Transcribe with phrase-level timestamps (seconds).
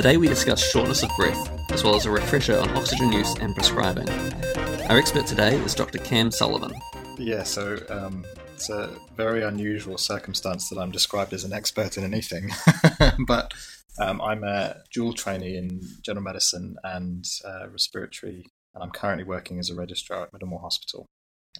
[0.00, 3.54] Today we discuss shortness of breath, as well as a refresher on oxygen use and
[3.54, 4.08] prescribing.
[4.88, 5.98] Our expert today is Dr.
[5.98, 6.72] Cam Sullivan.
[7.18, 8.24] Yeah, so um,
[8.54, 12.50] it's a very unusual circumstance that I'm described as an expert in anything,
[13.26, 13.52] but
[13.98, 19.58] um, I'm a dual trainee in general medicine and uh, respiratory, and I'm currently working
[19.58, 21.04] as a registrar at Middlemore Hospital.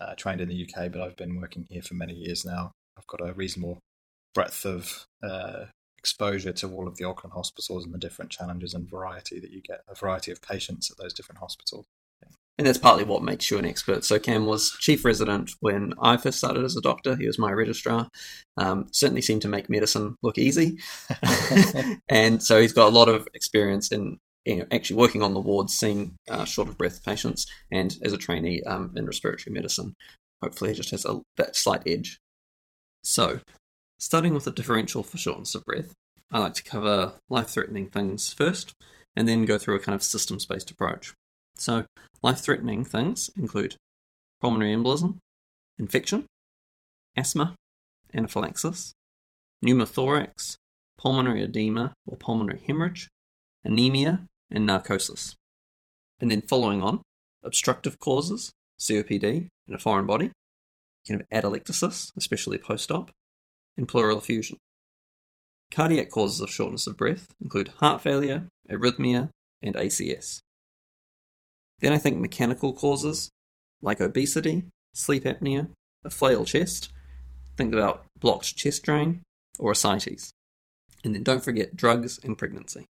[0.00, 2.72] Uh, trained in the UK, but I've been working here for many years now.
[2.96, 3.80] I've got a reasonable
[4.32, 5.66] breadth of uh,
[6.00, 9.60] exposure to all of the Auckland hospitals and the different challenges and variety that you
[9.60, 11.86] get, a variety of patients at those different hospitals.
[12.58, 14.04] And that's partly what makes you an expert.
[14.04, 17.16] So Cam was chief resident when I first started as a doctor.
[17.16, 18.08] He was my registrar.
[18.58, 20.78] Um, certainly seemed to make medicine look easy,
[22.10, 25.40] and so he's got a lot of experience in you know, actually working on the
[25.40, 29.94] wards, seeing uh, short of breath patients, and as a trainee um, in respiratory medicine.
[30.42, 32.18] Hopefully, he just has a, that slight edge.
[33.02, 33.40] So,
[34.00, 35.92] Starting with the differential for shortness of breath,
[36.32, 38.72] I like to cover life threatening things first
[39.14, 41.12] and then go through a kind of systems based approach.
[41.56, 41.84] So,
[42.22, 43.76] life threatening things include
[44.40, 45.18] pulmonary embolism,
[45.78, 46.24] infection,
[47.14, 47.54] asthma,
[48.14, 48.94] anaphylaxis,
[49.62, 50.54] pneumothorax,
[50.96, 53.08] pulmonary edema or pulmonary hemorrhage,
[53.64, 55.34] anemia, and narcosis.
[56.20, 57.02] And then following on,
[57.44, 60.30] obstructive causes, COPD, in a foreign body.
[61.04, 63.10] You can have atelectasis, especially post op,
[63.86, 64.56] pleural effusion.
[65.70, 69.30] Cardiac causes of shortness of breath include heart failure, arrhythmia,
[69.62, 70.40] and ACS.
[71.80, 73.30] Then I think mechanical causes
[73.82, 74.64] like obesity,
[74.94, 75.68] sleep apnea,
[76.04, 76.92] a flail chest,
[77.56, 79.22] think about blocked chest drain,
[79.58, 80.32] or ascites.
[81.04, 82.86] And then don't forget drugs and pregnancy.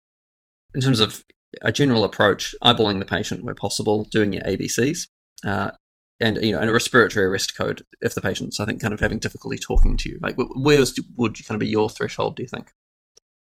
[0.75, 1.23] In terms of
[1.63, 5.09] a general approach, eyeballing the patient where possible, doing your ABCs,
[5.45, 5.73] uh,
[6.21, 9.01] and you know, and a respiratory arrest code if the patient's, I think, kind of
[9.01, 10.19] having difficulty talking to you.
[10.21, 10.85] Like, where
[11.17, 12.37] would kind of be your threshold?
[12.37, 12.73] Do you think?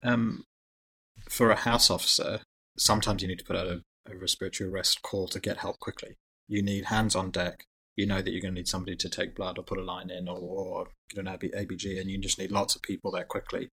[0.02, 0.44] Um,
[1.28, 2.40] for a house officer,
[2.78, 6.16] sometimes you need to put out a, a respiratory arrest call to get help quickly.
[6.48, 7.64] You need hands on deck.
[7.96, 10.10] You know that you're going to need somebody to take blood or put a line
[10.10, 13.70] in or, or get an ABG, and you just need lots of people there quickly.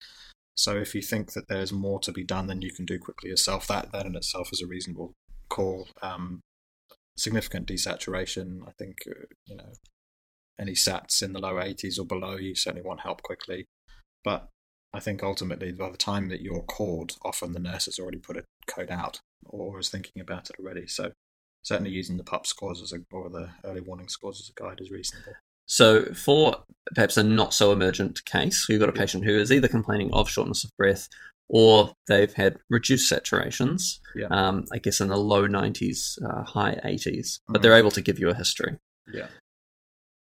[0.54, 3.30] So if you think that there's more to be done than you can do quickly
[3.30, 5.14] yourself, that that in itself is a reasonable
[5.48, 5.88] call.
[6.02, 6.40] Um,
[7.16, 8.60] significant desaturation.
[8.66, 9.72] I think uh, you know
[10.60, 13.66] any SATs in the low 80s or below, you certainly want help quickly.
[14.22, 14.48] But
[14.94, 18.36] I think ultimately, by the time that you're called, often the nurse has already put
[18.36, 20.86] a code out or is thinking about it already.
[20.86, 21.12] So
[21.62, 24.80] certainly using the PUP scores as a, or the early warning scores as a guide
[24.80, 25.32] is reasonable.
[25.66, 26.56] So, for
[26.94, 30.28] perhaps a not so emergent case, we've got a patient who is either complaining of
[30.28, 31.08] shortness of breath
[31.52, 34.26] or they've had reduced saturations, yeah.
[34.30, 38.00] um, I guess in the low 90s, uh, high 80s, but mm they're able to
[38.00, 38.78] give you a history.
[39.12, 39.26] Yeah.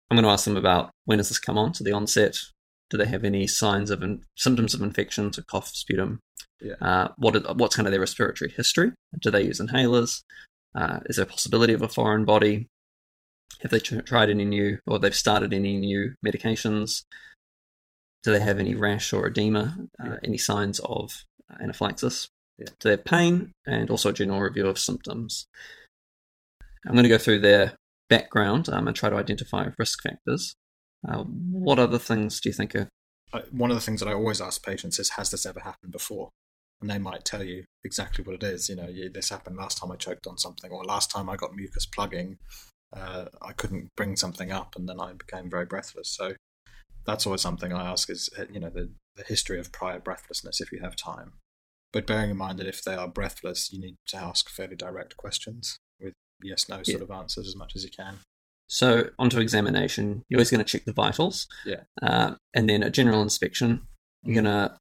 [0.10, 2.38] I'm going to ask them about when does this come on to the onset?
[2.92, 6.20] Do they have any signs of in- symptoms of infection, so cough, sputum?
[6.62, 6.76] Yeah.
[6.80, 8.92] Uh, what are, what's kind of their respiratory history?
[9.20, 10.22] Do they use inhalers?
[10.76, 12.68] Uh, is there a possibility of a foreign body?
[13.62, 17.04] Have they tried any new, or they've started any new medications?
[18.26, 19.78] Do they have any rash or edema?
[20.04, 20.16] Uh, yeah.
[20.24, 21.24] Any signs of
[21.62, 22.28] anaphylaxis?
[22.58, 22.66] Yeah.
[22.80, 23.52] Do they have pain?
[23.68, 25.46] And also a general review of symptoms.
[26.88, 27.74] I'm going to go through their
[28.10, 30.56] background um, and try to identify risk factors.
[31.08, 32.90] Uh, what other things do you think are?
[33.52, 36.30] One of the things that I always ask patients is, "Has this ever happened before?"
[36.82, 38.70] And they might tell you exactly what it is.
[38.70, 41.56] You know, this happened last time I choked on something, or last time I got
[41.56, 42.38] mucus plugging.
[42.92, 46.10] Uh, I couldn't bring something up, and then I became very breathless.
[46.10, 46.34] So
[47.06, 50.60] that's always something I ask is uh, you know the, the history of prior breathlessness
[50.62, 51.34] if you have time.
[51.94, 55.16] But bearing in mind that if they are breathless, you need to ask fairly direct
[55.18, 57.04] questions with yes no sort yeah.
[57.04, 58.20] of answers as much as you can.
[58.68, 61.48] So onto examination, you're always going to check the vitals.
[61.66, 61.82] Yeah.
[62.02, 63.84] Uh, and then a general inspection,
[64.24, 64.76] you're going to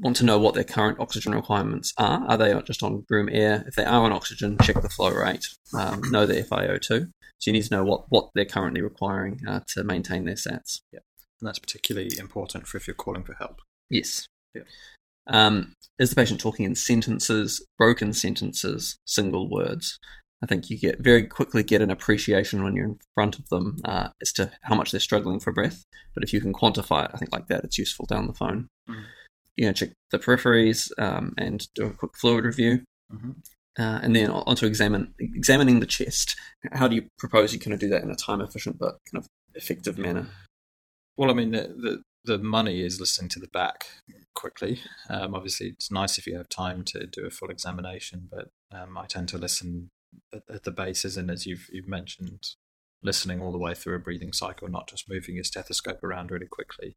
[0.00, 2.22] want to know what their current oxygen requirements are.
[2.28, 3.64] Are they just on room air?
[3.66, 7.10] If they are on oxygen, check the flow rate, um, know the FiO2.
[7.38, 10.82] So you need to know what, what they're currently requiring uh, to maintain their SATs.
[10.92, 11.00] Yeah
[11.40, 13.60] and that's particularly important for if you're calling for help.
[13.88, 14.26] Yes.
[14.54, 14.62] Yeah.
[15.26, 19.98] Um, is the patient talking in sentences, broken sentences, single words?
[20.42, 23.78] I think you get very quickly get an appreciation when you're in front of them
[23.84, 25.84] uh, as to how much they're struggling for breath.
[26.14, 28.68] But if you can quantify it, I think like that, it's useful down the phone.
[28.88, 29.00] Mm-hmm.
[29.56, 32.82] You know, check the peripheries um, and do a quick fluid review.
[33.12, 33.30] Mm-hmm.
[33.78, 36.36] Uh, and then onto examine examining the chest.
[36.72, 39.22] How do you propose you kind of do that in a time efficient but kind
[39.22, 40.26] of effective manner?
[41.20, 43.88] Well, I mean, the, the, the money is listening to the back
[44.34, 44.80] quickly.
[45.10, 48.96] Um, obviously, it's nice if you have time to do a full examination, but um,
[48.96, 49.90] I tend to listen
[50.32, 52.42] at, at, the bases, and as you've you've mentioned,
[53.02, 56.48] listening all the way through a breathing cycle, not just moving your stethoscope around really
[56.50, 56.96] quickly.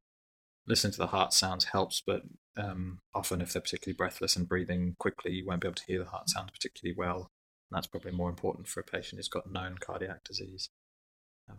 [0.66, 2.22] listening to the heart sounds helps, but
[2.56, 6.00] um, often if they're particularly breathless and breathing quickly, you won't be able to hear
[6.00, 7.30] the heart sounds particularly well.
[7.70, 10.70] And that's probably more important for a patient who's got known cardiac disease.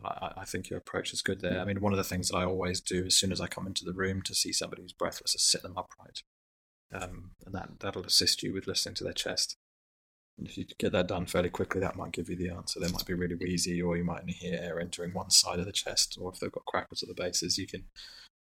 [0.04, 1.60] I, I, think your approach is good there.
[1.60, 3.66] I mean, one of the things that I always do as soon as I come
[3.66, 6.22] into the room to see somebody who's breathless is sit them upright,
[6.92, 9.56] um, and that that'll assist you with listening to their chest.
[10.38, 12.81] And if you get that done fairly quickly, that might give you the answer.
[12.81, 15.66] They might be really wheezy, or you might only hear air entering one side of
[15.66, 17.84] the chest, or if they've got crackles at the bases, you can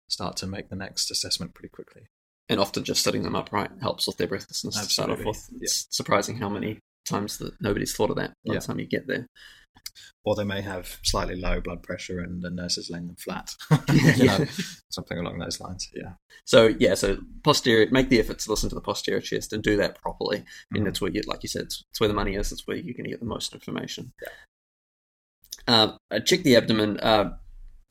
[0.07, 2.03] start to make the next assessment pretty quickly.
[2.47, 4.87] And often just sitting them upright helps with their breathlessness Absolutely.
[4.87, 5.61] to start off with.
[5.61, 5.87] It's yeah.
[5.91, 8.59] surprising how many times that nobody's thought of that by yeah.
[8.59, 9.27] the time you get there.
[10.23, 13.55] Or they may have slightly low blood pressure and the nurse is laying them flat.
[13.93, 14.37] yeah.
[14.37, 14.45] Know,
[14.89, 15.89] something along those lines.
[15.93, 16.13] Yeah.
[16.45, 19.77] So yeah, so posterior make the effort to listen to the posterior chest and do
[19.77, 20.39] that properly.
[20.39, 20.75] Mm-hmm.
[20.75, 22.77] And that's where you like you said, it's, it's, where the money is, it's where
[22.77, 24.11] you're gonna get the most information.
[25.67, 25.91] Yeah.
[26.11, 26.99] Uh, check the abdomen.
[26.99, 27.37] Uh,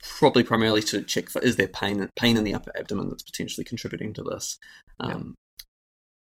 [0.03, 3.65] probably primarily to check for is there pain pain in the upper abdomen that's potentially
[3.65, 4.59] contributing to this.
[5.01, 5.35] Um,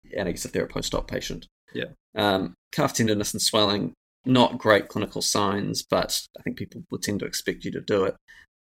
[0.04, 0.20] yeah.
[0.20, 1.46] And I guess if they're a post-op patient.
[1.72, 1.86] Yeah.
[2.16, 3.94] Um, calf tenderness and swelling,
[4.24, 8.04] not great clinical signs, but I think people would tend to expect you to do
[8.04, 8.16] it.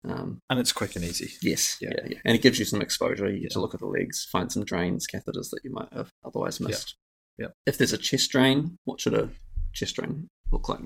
[0.07, 1.31] Um, and it's quick and easy.
[1.41, 1.89] Yes, yeah.
[1.95, 2.17] yeah, yeah.
[2.23, 3.27] And it gives you some exposure.
[3.27, 3.53] You get yeah.
[3.53, 6.95] to look at the legs, find some drains, catheters that you might have otherwise missed.
[7.37, 7.47] Yeah.
[7.65, 9.29] If there's a chest drain, what should a
[9.73, 10.81] chest drain look like?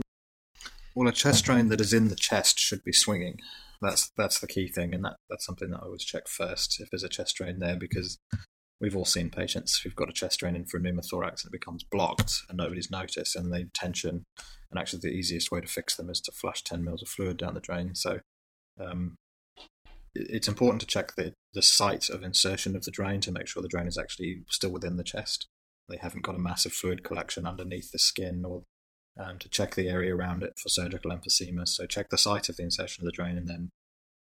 [0.95, 3.39] Well, a chest drain that is in the chest should be swinging.
[3.81, 6.89] That's that's the key thing, and that, that's something that I always check first if
[6.89, 8.19] there's a chest drain there, because
[8.81, 11.59] we've all seen patients who've got a chest drain in for a pneumothorax and it
[11.59, 14.25] becomes blocked and nobody's noticed and they tension.
[14.71, 17.37] And actually, the easiest way to fix them is to flush 10 mils of fluid
[17.37, 17.93] down the drain.
[17.93, 18.19] So
[18.79, 19.15] um,
[20.15, 23.61] it's important to check the, the site of insertion of the drain to make sure
[23.61, 25.47] the drain is actually still within the chest.
[25.87, 28.63] They haven't got a massive fluid collection underneath the skin or
[29.19, 31.67] um, to check the area around it for surgical emphysema.
[31.67, 33.69] So check the site of the insertion of the drain and then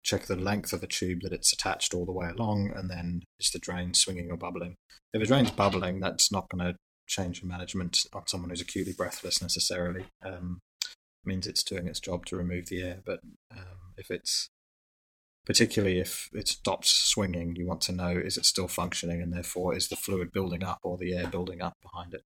[0.04, 3.24] check the length of the tube that it's attached all the way along, and then
[3.40, 4.76] is the drain swinging or bubbling.
[5.14, 6.78] If the drain's bubbling, that's not going to
[7.08, 10.06] change the management on someone who's acutely breathless necessarily.
[10.26, 10.60] Um,
[11.26, 13.20] means it's doing its job to remove the air, but
[13.52, 14.50] um, if it's
[15.46, 19.76] particularly if it stops swinging, you want to know is it still functioning, and therefore
[19.76, 22.24] is the fluid building up or the air building up behind it.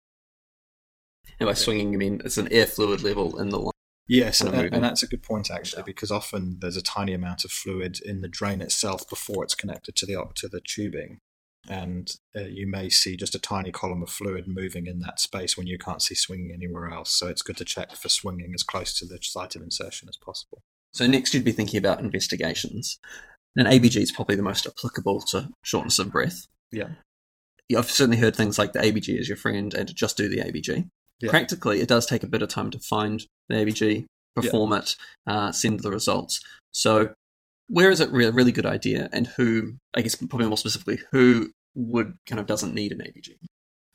[1.39, 3.71] And by swinging, you mean it's an air fluid level in the.
[4.09, 7.51] Yes, and, and, that's a good point actually, because often there's a tiny amount of
[7.51, 11.19] fluid in the drain itself before it's connected to the to the tubing,
[11.69, 15.57] and uh, you may see just a tiny column of fluid moving in that space
[15.57, 17.11] when you can't see swinging anywhere else.
[17.11, 20.17] So it's good to check for swinging as close to the site of insertion as
[20.17, 20.63] possible.
[20.93, 23.01] So next, you'd be thinking about investigations,
[23.57, 26.47] and ABG is probably the most applicable to shortness of breath.
[26.71, 26.91] Yeah,
[27.77, 30.89] I've certainly heard things like the ABG is your friend and just do the ABG.
[31.21, 31.31] Yeah.
[31.31, 34.79] Practically, it does take a bit of time to find the ABG, perform yeah.
[34.79, 34.97] it,
[35.27, 36.41] uh, send the results.
[36.73, 37.15] So,
[37.69, 41.51] where is it really, really good idea, and who, I guess, probably more specifically, who
[41.75, 43.31] would kind of doesn't need an ABG?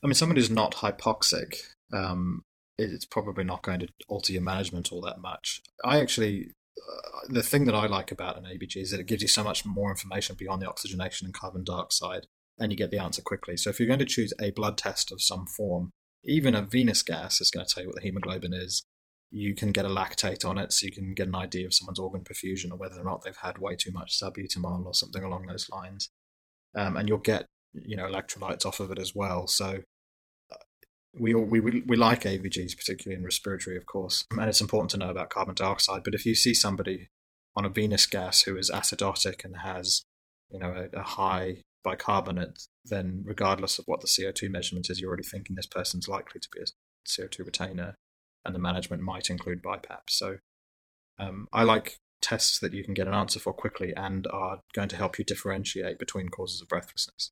[0.03, 1.57] I mean, someone who's not hypoxic,
[1.93, 2.43] um,
[2.77, 5.61] it's probably not going to alter your management all that much.
[5.85, 9.21] I actually, uh, the thing that I like about an ABG is that it gives
[9.21, 12.25] you so much more information beyond the oxygenation and carbon dioxide,
[12.57, 13.57] and you get the answer quickly.
[13.57, 15.91] So if you're going to choose a blood test of some form,
[16.23, 18.83] even a venous gas is going to tell you what the hemoglobin is.
[19.31, 21.99] You can get a lactate on it, so you can get an idea of someone's
[21.99, 25.47] organ perfusion or whether or not they've had way too much salbutamol or something along
[25.47, 26.09] those lines.
[26.75, 29.47] Um, and you'll get, you know, electrolytes off of it as well.
[29.47, 29.83] So
[30.51, 30.55] uh,
[31.17, 34.97] we, all, we we like ABGs, particularly in respiratory, of course, and it's important to
[34.97, 36.03] know about carbon dioxide.
[36.03, 37.07] But if you see somebody
[37.55, 40.03] on a venous gas who is acidotic and has,
[40.49, 45.09] you know, a, a high bicarbonate, then regardless of what the CO2 measurement is, you're
[45.09, 46.65] already thinking this person's likely to be a
[47.07, 47.95] CO2 retainer,
[48.45, 50.09] and the management might include BiPAP.
[50.09, 50.37] So
[51.19, 54.89] um, I like tests that you can get an answer for quickly and are going
[54.89, 57.31] to help you differentiate between causes of breathlessness.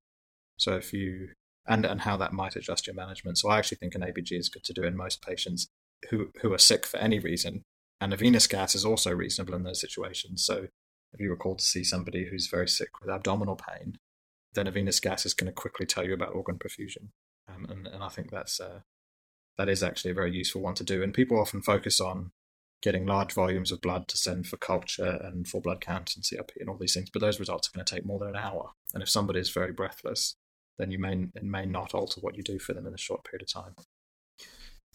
[0.58, 1.30] So if you
[1.70, 3.38] and and how that might adjust your management.
[3.38, 5.68] So I actually think an ABG is good to do in most patients
[6.10, 7.64] who who are sick for any reason,
[8.02, 10.44] and a venous gas is also reasonable in those situations.
[10.44, 10.68] So
[11.14, 13.98] if you recall to see somebody who's very sick with abdominal pain,
[14.54, 17.10] then a venous gas is going to quickly tell you about organ perfusion.
[17.48, 18.82] Um, and, and I think that's uh,
[19.58, 21.04] that is actually a very useful one to do.
[21.04, 22.32] And people often focus on
[22.82, 26.62] getting large volumes of blood to send for culture and for blood count and CRP
[26.62, 28.72] and all these things, but those results are going to take more than an hour.
[28.94, 30.36] And if somebody is very breathless,
[30.78, 33.26] then you may it may not alter what you do for them in a short
[33.26, 33.76] period of time.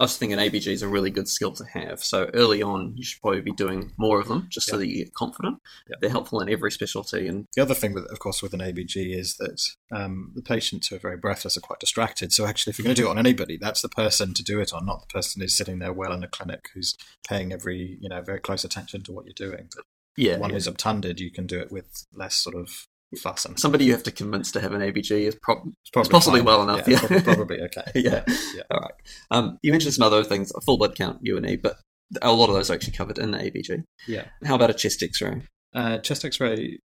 [0.01, 2.03] I was thinking ABG is a really good skill to have.
[2.03, 5.05] So early on, you should probably be doing more of them just so that you
[5.05, 5.59] get confident.
[6.01, 7.29] They're helpful in every specialty.
[7.29, 10.89] And the other thing, with, of course, with an ABG is that um, the patients
[10.89, 12.33] who are very breathless are quite distracted.
[12.33, 14.59] So actually, if you're going to do it on anybody, that's the person to do
[14.59, 16.97] it on, not the person who's sitting there well in a clinic who's
[17.29, 19.69] paying every, you know, very close attention to what you're doing.
[19.77, 19.85] But
[20.17, 20.55] yeah, one yeah.
[20.55, 23.57] who's obtunded, you can do it with less sort of fussing.
[23.57, 26.47] Somebody you have to convince to have an ABG is prob- It's possibly fine.
[26.47, 27.01] well enough, yeah.
[27.01, 27.83] prob- probably okay.
[27.95, 28.25] yeah.
[28.55, 28.63] yeah.
[28.71, 28.95] All right.
[29.31, 31.77] Um, you mentioned some other things, a full blood count, U and E, but
[32.23, 33.83] a lot of those are actually covered in the ABG.
[34.07, 34.27] Yeah.
[34.45, 35.43] How about a chest X-ray?
[35.75, 36.79] Uh, chest X-ray,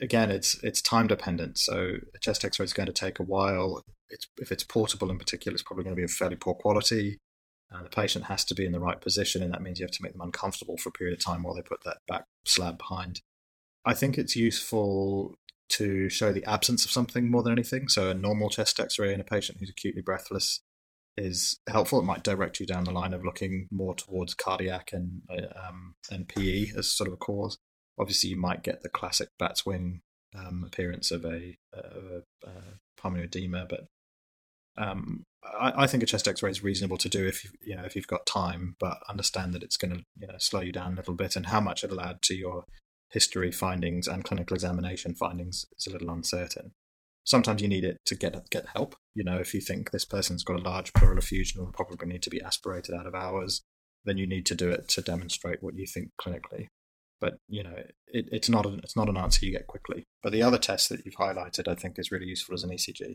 [0.00, 1.58] again, it's it's time dependent.
[1.58, 3.82] So a chest X-ray is going to take a while.
[4.10, 7.18] It's, if it's portable in particular, it's probably going to be of fairly poor quality.
[7.72, 9.90] Uh, the patient has to be in the right position, and that means you have
[9.92, 12.76] to make them uncomfortable for a period of time while they put that back slab
[12.76, 13.20] behind.
[13.86, 15.34] I think it's useful
[15.70, 17.88] to show the absence of something more than anything.
[17.88, 20.60] So a normal chest X-ray in a patient who's acutely breathless
[21.16, 22.00] is helpful.
[22.00, 25.94] It might direct you down the line of looking more towards cardiac and uh, um,
[26.10, 27.58] and PE as sort of a cause.
[27.98, 30.00] Obviously, you might get the classic bat's wing
[30.34, 33.86] um, appearance of a, a uh, pulmonary edema, but
[34.78, 37.84] um, I, I, think a chest X-ray is reasonable to do if you, you know
[37.84, 40.94] if you've got time, but understand that it's going to you know slow you down
[40.94, 42.64] a little bit, and how much it'll add to your
[43.12, 46.72] history findings and clinical examination findings is a little uncertain.
[47.24, 48.96] Sometimes you need it to get get help.
[49.14, 52.08] You know, if you think this person's got a large pleural effusion and will probably
[52.08, 53.62] need to be aspirated out of hours,
[54.04, 56.66] then you need to do it to demonstrate what you think clinically.
[57.20, 57.76] But you know,
[58.08, 60.04] it, it's not an, it's not an answer you get quickly.
[60.22, 63.14] But the other test that you've highlighted, I think, is really useful as an ECG.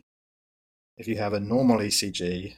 [0.98, 2.56] If you have a normal ECG,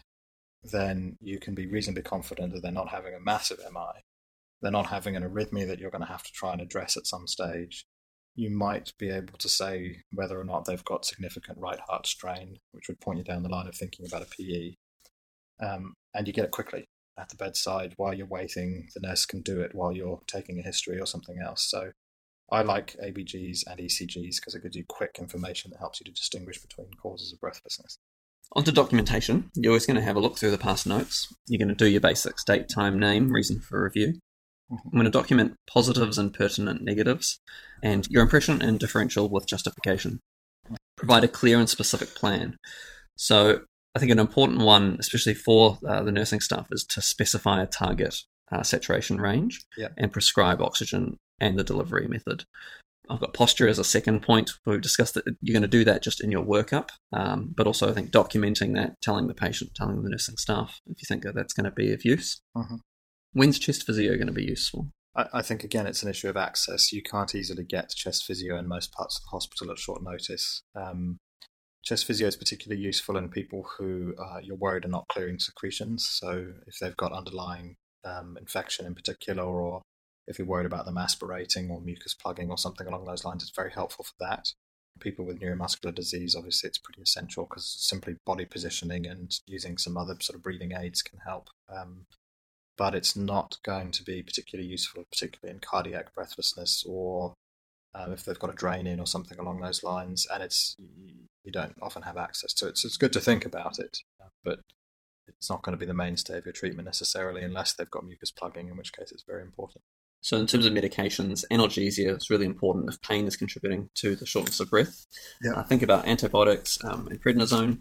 [0.63, 4.01] then you can be reasonably confident that they're not having a massive MI.
[4.61, 7.07] They're not having an arrhythmia that you're going to have to try and address at
[7.07, 7.85] some stage.
[8.35, 12.57] You might be able to say whether or not they've got significant right heart strain,
[12.71, 14.75] which would point you down the line of thinking about a PE.
[15.61, 16.85] Um, and you get it quickly
[17.17, 18.87] at the bedside while you're waiting.
[18.93, 21.69] The nurse can do it while you're taking a history or something else.
[21.69, 21.91] So
[22.51, 26.11] I like ABGs and ECGs because it gives you quick information that helps you to
[26.11, 27.97] distinguish between causes of breathlessness.
[28.53, 29.51] Onto documentation.
[29.53, 31.31] You're always going to have a look through the past notes.
[31.47, 34.19] You're going to do your basics date, time, name, reason for review.
[34.71, 37.39] I'm going to document positives and pertinent negatives,
[37.81, 40.19] and your impression and differential with justification.
[40.97, 42.57] Provide a clear and specific plan.
[43.17, 43.61] So,
[43.95, 47.65] I think an important one, especially for uh, the nursing staff, is to specify a
[47.67, 48.15] target
[48.51, 49.89] uh, saturation range Yeah.
[49.97, 52.43] and prescribe oxygen and the delivery method.
[53.09, 54.51] I've got posture as a second point.
[54.67, 57.89] We've discussed that you're going to do that just in your workup, um, but also
[57.89, 61.33] I think documenting that, telling the patient, telling the nursing staff if you think that
[61.33, 62.39] that's going to be of use.
[62.55, 62.79] Mhm.
[63.33, 64.89] When's chest physio going to be useful?
[65.15, 66.91] I, I think again it's an issue of access.
[66.91, 70.61] You can't easily get chest physio in most parts of the hospital at short notice.
[70.75, 71.17] Um,
[71.83, 76.07] chest physio is particularly useful in people who uh, you're worried are not clearing secretions.
[76.07, 79.81] So if they've got underlying um, infection in particular, or
[80.27, 83.55] if you're worried about them aspirating or mucus plugging or something along those lines, it's
[83.55, 84.53] very helpful for that.
[84.99, 89.97] People with neuromuscular disease, obviously, it's pretty essential because simply body positioning and using some
[89.97, 91.49] other sort of breathing aids can help.
[91.69, 92.05] Um,
[92.79, 97.33] but it's not going to be particularly useful, particularly in cardiac breathlessness or
[97.93, 100.25] um, if they've got a drain in or something along those lines.
[100.33, 100.77] And it's
[101.43, 103.99] you don't often have access to it, so it's good to think about it,
[104.45, 104.59] but
[105.27, 108.31] it's not going to be the mainstay of your treatment necessarily unless they've got mucus
[108.31, 109.83] plugging, in which case it's very important.
[110.21, 114.25] So, in terms of medications, analgesia is really important if pain is contributing to the
[114.25, 115.05] shortness of breath.
[115.41, 115.51] Yeah.
[115.53, 117.79] Uh, think about antibiotics um, and prednisone.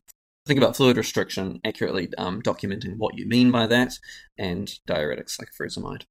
[0.49, 3.99] Think about fluid restriction, accurately um, documenting what you mean by that,
[4.38, 6.05] and diuretics like furosemide.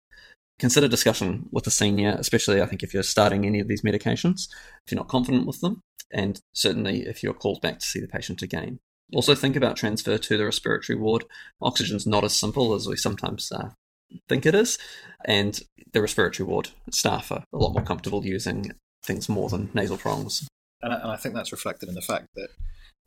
[0.60, 4.48] Consider discussion with the senior, especially I think if you're starting any of these medications,
[4.86, 8.08] if you're not confident with them, and certainly if you're called back to see the
[8.08, 8.78] patient again.
[9.12, 11.24] Also, think about transfer to the respiratory ward.
[11.60, 13.70] Oxygen's not as simple as we sometimes uh,
[14.30, 14.78] think it is,
[15.26, 15.62] and
[15.94, 20.48] the respiratory ward staff are a lot more comfortable using things more than nasal prongs.
[20.84, 22.50] And I, and I think that's reflected in the fact that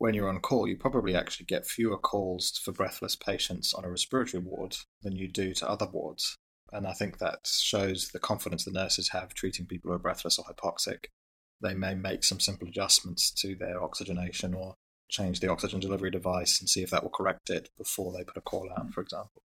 [0.01, 3.89] when you're on call, you probably actually get fewer calls for breathless patients on a
[3.89, 6.35] respiratory ward than you do to other wards.
[6.71, 10.39] And I think that shows the confidence the nurses have treating people who are breathless
[10.39, 11.05] or hypoxic.
[11.61, 14.73] They may make some simple adjustments to their oxygenation or
[15.11, 18.37] change the oxygen delivery device and see if that will correct it before they put
[18.37, 19.43] a call out, for example.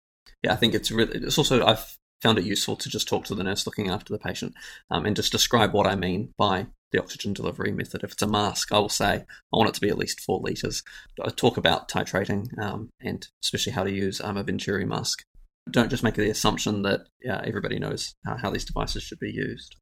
[0.43, 1.17] Yeah, I think it's really.
[1.19, 4.19] It's also I've found it useful to just talk to the nurse looking after the
[4.19, 4.53] patient
[4.89, 8.03] um, and just describe what I mean by the oxygen delivery method.
[8.03, 10.39] If it's a mask, I will say I want it to be at least four
[10.41, 10.83] liters.
[11.23, 15.23] I talk about titrating um, and especially how to use um, a Venturi mask.
[15.69, 19.31] Don't just make the assumption that uh, everybody knows how, how these devices should be
[19.31, 19.75] used.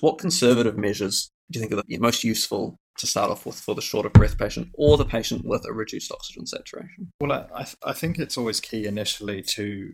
[0.00, 3.74] What conservative measures do you think are the most useful to start off with for
[3.74, 7.10] the short of breath patient or the patient with a reduced oxygen saturation?
[7.20, 9.92] Well, I, I think it's always key initially to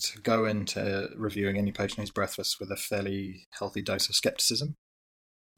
[0.00, 4.74] to go into reviewing any patient who's breathless with a fairly healthy dose of skepticism.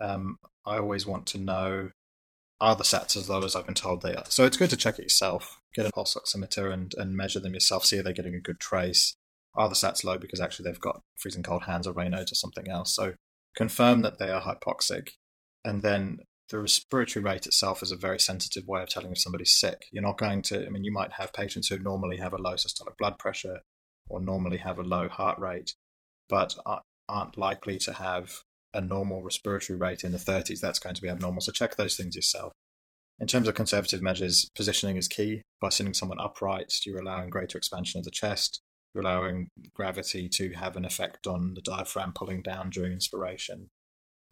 [0.03, 1.91] Um, I always want to know
[2.61, 4.25] are the sats as low as I've been told they are.
[4.29, 5.61] So it's good to check it yourself.
[5.75, 7.85] Get a pulse oximeter and, and measure them yourself.
[7.85, 9.17] See if they're getting a good trace.
[9.55, 12.69] Are the sats low because actually they've got freezing cold hands or Raynaud's or something
[12.69, 12.95] else?
[12.95, 13.15] So
[13.57, 15.11] confirm that they are hypoxic,
[15.65, 19.55] and then the respiratory rate itself is a very sensitive way of telling if somebody's
[19.55, 19.87] sick.
[19.91, 22.55] You're not going to, I mean, you might have patients who normally have a low
[22.55, 23.61] systolic blood pressure
[24.09, 25.75] or normally have a low heart rate,
[26.29, 26.55] but
[27.09, 28.43] aren't likely to have
[28.75, 30.61] a normal respiratory rate in the 30s.
[30.61, 31.41] That's going to be abnormal.
[31.41, 32.53] So check those things yourself.
[33.21, 35.43] In terms of conservative measures, positioning is key.
[35.61, 38.61] By sitting someone upright, you're allowing greater expansion of the chest.
[38.95, 43.69] You're allowing gravity to have an effect on the diaphragm pulling down during inspiration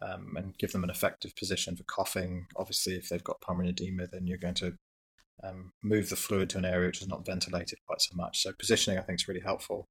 [0.01, 2.47] um, and give them an effective position for coughing.
[2.57, 4.73] Obviously, if they've got pulmonary edema, then you're going to
[5.43, 8.41] um, move the fluid to an area which is not ventilated quite so much.
[8.41, 9.87] So positioning, I think, is really helpful.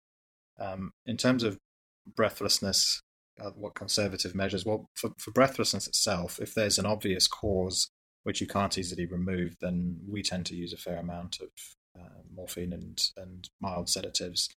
[0.58, 1.58] Um, in terms of
[2.14, 3.00] breathlessness,
[3.40, 4.64] uh, what conservative measures?
[4.64, 7.90] Well, for, for breathlessness itself, if there's an obvious cause
[8.22, 11.48] which you can't easily remove, then we tend to use a fair amount of
[11.98, 14.48] uh, morphine and, and mild sedatives.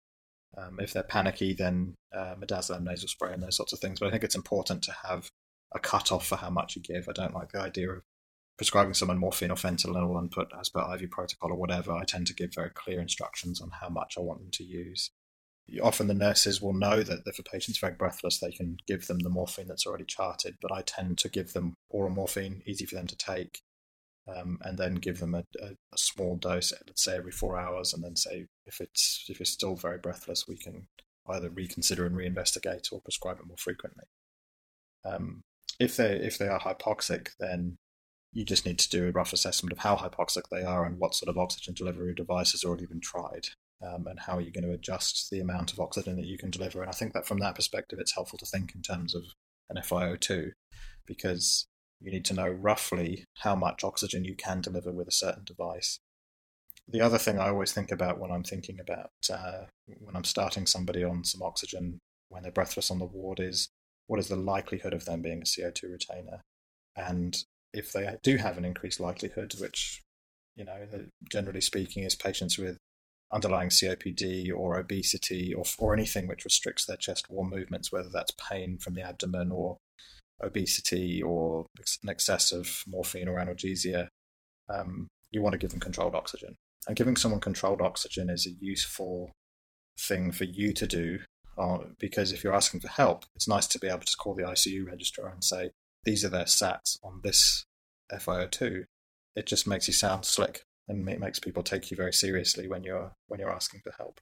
[0.57, 4.01] Um, if they're panicky, then uh, midazolam nasal spray and those sorts of things.
[4.01, 5.31] But I think it's important to have
[5.75, 7.09] a cutoff for how much you give.
[7.09, 8.03] I don't like the idea of
[8.59, 11.93] prescribing someone morphine or fentanyl and put as per IV protocol or whatever.
[11.93, 15.11] I tend to give very clear instructions on how much I want them to use.
[15.83, 19.21] Often the nurses will know that if a patient's very breathless, they can give them
[19.21, 22.95] the morphine that's already charted, but I tend to give them oral morphine, easy for
[22.95, 23.63] them to take,
[24.29, 27.93] um, and then give them a, a, a, small dose, let's say every four hours,
[27.93, 30.89] and then say if it's if it's still very breathless, we can
[31.29, 34.05] either reconsider and reinvestigate or prescribe it more frequently.
[35.05, 35.43] Um,
[35.81, 37.79] if they if they are hypoxic, then
[38.33, 41.15] you just need to do a rough assessment of how hypoxic they are and what
[41.15, 43.49] sort of oxygen delivery device has already been tried,
[43.83, 46.51] um, and how are you going to adjust the amount of oxygen that you can
[46.51, 46.81] deliver.
[46.81, 49.23] And I think that from that perspective, it's helpful to think in terms of
[49.71, 50.51] an FiO2,
[51.07, 51.67] because
[52.01, 55.99] you need to know roughly how much oxygen you can deliver with a certain device.
[56.89, 59.67] The other thing I always think about when I'm thinking about uh,
[60.01, 63.69] when I'm starting somebody on some oxygen when they're breathless on the ward is
[64.07, 66.41] what is the likelihood of them being a CO2 retainer?
[66.97, 67.37] And
[67.73, 70.03] if they do have an increased likelihood, which,
[70.57, 70.87] you know,
[71.31, 72.79] generally speaking, is patients with
[73.33, 78.33] underlying COPD or obesity or, or anything which restricts their chest wall movements, whether that's
[78.33, 79.79] pain from the abdomen or
[80.43, 81.67] obesity or
[82.03, 84.09] an excess of morphine or analgesia,
[84.69, 86.55] um, you want to give them controlled oxygen.
[86.87, 89.31] And giving someone controlled oxygen is a useful
[89.99, 91.21] thing for you to do
[91.57, 94.43] uh, because if you're asking for help, it's nice to be able to call the
[94.43, 95.71] ICU registrar and say,
[96.05, 97.65] these are their sats on this
[98.13, 98.85] FiO2.
[99.37, 100.63] It just makes you sound slick
[100.97, 104.21] and it makes people take you very seriously when you're when you're asking for help.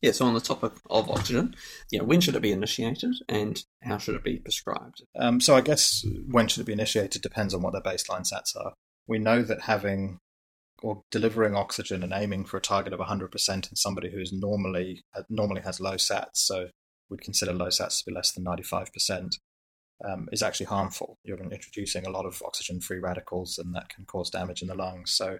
[0.00, 1.56] Yeah, so on the topic of oxygen,
[1.90, 5.02] yeah, when should it be initiated and how should it be prescribed?
[5.18, 8.56] Um, so I guess when should it be initiated depends on what their baseline sats
[8.56, 8.74] are.
[9.08, 10.18] We know that having
[10.82, 15.02] or delivering oxygen and aiming for a target of 100% in somebody who is normally
[15.16, 16.68] uh, normally has low sats, so
[17.10, 19.30] we'd consider low sats to be less than 95%,
[20.04, 21.18] um, is actually harmful.
[21.24, 25.14] You're introducing a lot of oxygen-free radicals, and that can cause damage in the lungs.
[25.14, 25.38] So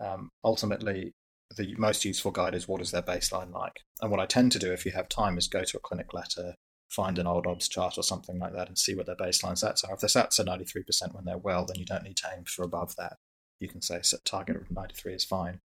[0.00, 1.14] um, ultimately,
[1.56, 3.80] the most useful guide is what is their baseline like.
[4.00, 6.12] And what I tend to do, if you have time, is go to a clinic
[6.12, 6.54] letter,
[6.88, 9.88] find an old OBS chart or something like that, and see what their baseline sats
[9.88, 9.94] are.
[9.94, 12.64] If their sats are 93% when they're well, then you don't need to aim for
[12.64, 13.16] above that.
[13.60, 15.60] You can say set target of 93 is fine.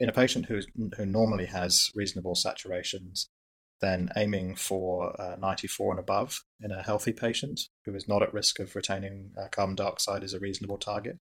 [0.00, 0.60] In a patient who
[0.96, 3.26] who normally has reasonable saturations,
[3.80, 8.34] then aiming for uh, 94 and above in a healthy patient who is not at
[8.34, 11.18] risk of retaining uh, carbon dioxide is a reasonable target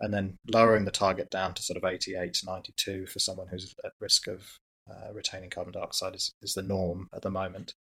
[0.00, 3.74] and then lowering the target down to sort of 88, to 92 for someone who's
[3.84, 4.58] at risk of
[4.90, 7.74] uh, retaining carbon dioxide is, is the norm at the moment.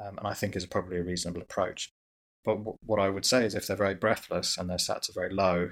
[0.00, 1.90] Um, and I think is probably a reasonable approach.
[2.44, 5.14] But w- what I would say is if they're very breathless and their sats are
[5.14, 5.70] very low,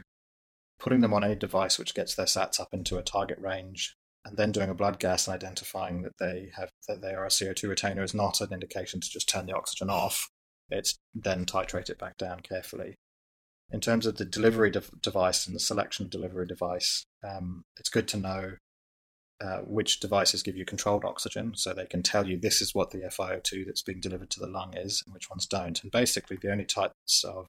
[0.78, 4.36] putting them on any device which gets their sats up into a target range and
[4.36, 7.68] then doing a blood gas and identifying that they have that they are a CO2
[7.68, 10.28] retainer is not an indication to just turn the oxygen off.
[10.70, 12.96] It's then titrate it back down carefully
[13.70, 17.90] in terms of the delivery de- device and the selection of delivery device, um, it's
[17.90, 18.52] good to know
[19.40, 22.90] uh, which devices give you controlled oxygen, so they can tell you this is what
[22.90, 25.80] the FiO2 that's being delivered to the lung is, and which ones don't.
[25.82, 27.46] And basically, the only types of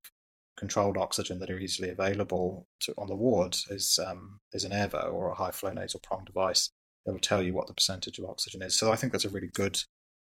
[0.55, 5.11] controlled oxygen that are easily available to, on the ward is um, is an Airvo
[5.11, 6.69] or a high flow nasal prong device.
[7.05, 8.77] It will tell you what the percentage of oxygen is.
[8.77, 9.81] So I think that's a really good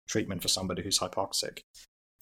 [0.07, 1.61] treatment for somebody who's hypoxic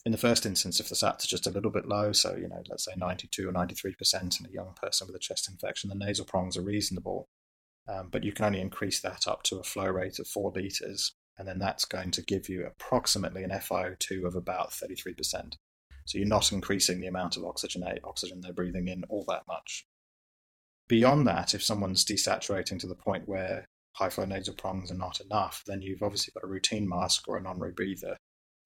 [0.07, 2.49] in the first instance, if the SATs are just a little bit low, so you
[2.49, 5.97] know, let's say 92 or 93% in a young person with a chest infection, the
[5.97, 7.27] nasal prongs are reasonable.
[7.89, 11.13] Um, but you can only increase that up to a flow rate of four liters,
[11.37, 15.55] and then that's going to give you approximately an FiO2 of about 33%.
[16.05, 19.89] So you're not increasing the amount of oxygen oxygen they're breathing in all that much.
[20.87, 25.21] Beyond that, if someone's desaturating to the point where high flow nasal prongs are not
[25.21, 28.15] enough, then you've obviously got a routine mask or a non rebreather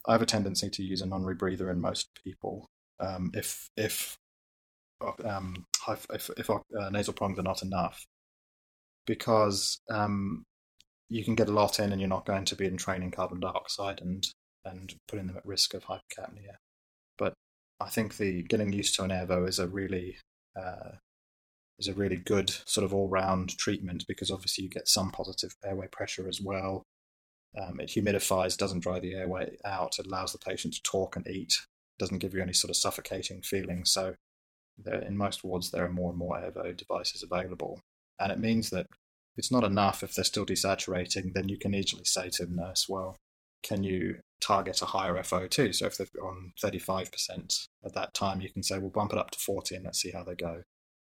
[0.07, 2.69] I have a tendency to use a non-rebreather in most people.
[2.99, 4.17] Um, if if
[5.25, 6.61] um, if, if uh,
[6.91, 8.05] nasal prongs are not enough,
[9.07, 10.45] because um,
[11.09, 14.01] you can get a lot in and you're not going to be entraining carbon dioxide
[14.01, 14.27] and
[14.65, 16.57] and putting them at risk of hypercapnia.
[17.19, 17.35] But
[17.81, 20.19] I think the getting used to an airvo is a really
[20.57, 20.97] uh,
[21.79, 25.55] is a really good sort of all round treatment because obviously you get some positive
[25.65, 26.85] airway pressure as well.
[27.59, 29.99] Um, it humidifies, doesn't dry the airway out.
[29.99, 31.55] It allows the patient to talk and eat.
[31.99, 33.85] Doesn't give you any sort of suffocating feeling.
[33.85, 34.15] So,
[34.79, 37.81] there, in most wards, there are more and more airvo devices available,
[38.19, 38.87] and it means that
[39.33, 41.33] if it's not enough if they're still desaturating.
[41.35, 43.17] Then you can easily say to the nurse, "Well,
[43.63, 45.75] can you target a higher FiO2?
[45.75, 49.31] So if they're on 35% at that time, you can say, "We'll bump it up
[49.33, 50.63] to 40 and let's see how they go."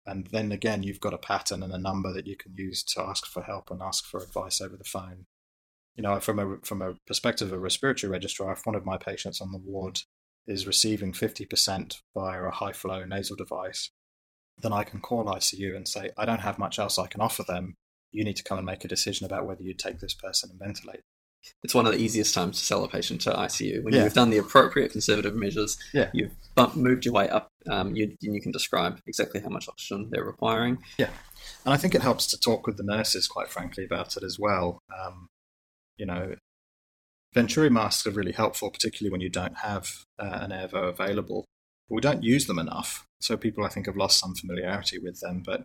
[0.05, 3.01] And then again, you've got a pattern and a number that you can use to
[3.01, 5.25] ask for help and ask for advice over the phone.
[5.95, 8.97] You know, from a from a perspective of a respiratory registrar, if one of my
[8.97, 9.99] patients on the ward
[10.47, 13.91] is receiving 50% via a high flow nasal device,
[14.61, 17.43] then I can call ICU and say, I don't have much else I can offer
[17.43, 17.75] them.
[18.11, 20.59] You need to come and make a decision about whether you take this person and
[20.59, 21.01] ventilate
[21.63, 24.03] it's one of the easiest times to sell a patient to ICU when yeah.
[24.03, 25.77] you've done the appropriate conservative measures.
[25.93, 26.09] Yeah.
[26.13, 27.49] You've bumped, moved your way up.
[27.69, 30.79] Um, you, you can describe exactly how much oxygen they're requiring.
[30.97, 31.09] Yeah,
[31.65, 34.37] and I think it helps to talk with the nurses, quite frankly, about it as
[34.39, 34.81] well.
[34.91, 35.29] Um,
[36.01, 36.33] you know,
[37.35, 39.87] Venturi masks are really helpful, particularly when you don't have
[40.17, 41.45] uh, an Airvo available.
[41.87, 45.19] But we don't use them enough, so people I think have lost some familiarity with
[45.19, 45.43] them.
[45.45, 45.61] But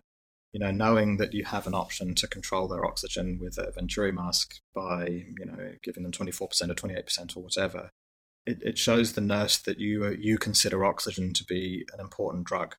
[0.53, 4.11] you know, knowing that you have an option to control their oxygen with a Venturi
[4.11, 7.89] mask by, you know, giving them 24% or 28% or whatever,
[8.45, 12.75] it, it shows the nurse that you you consider oxygen to be an important drug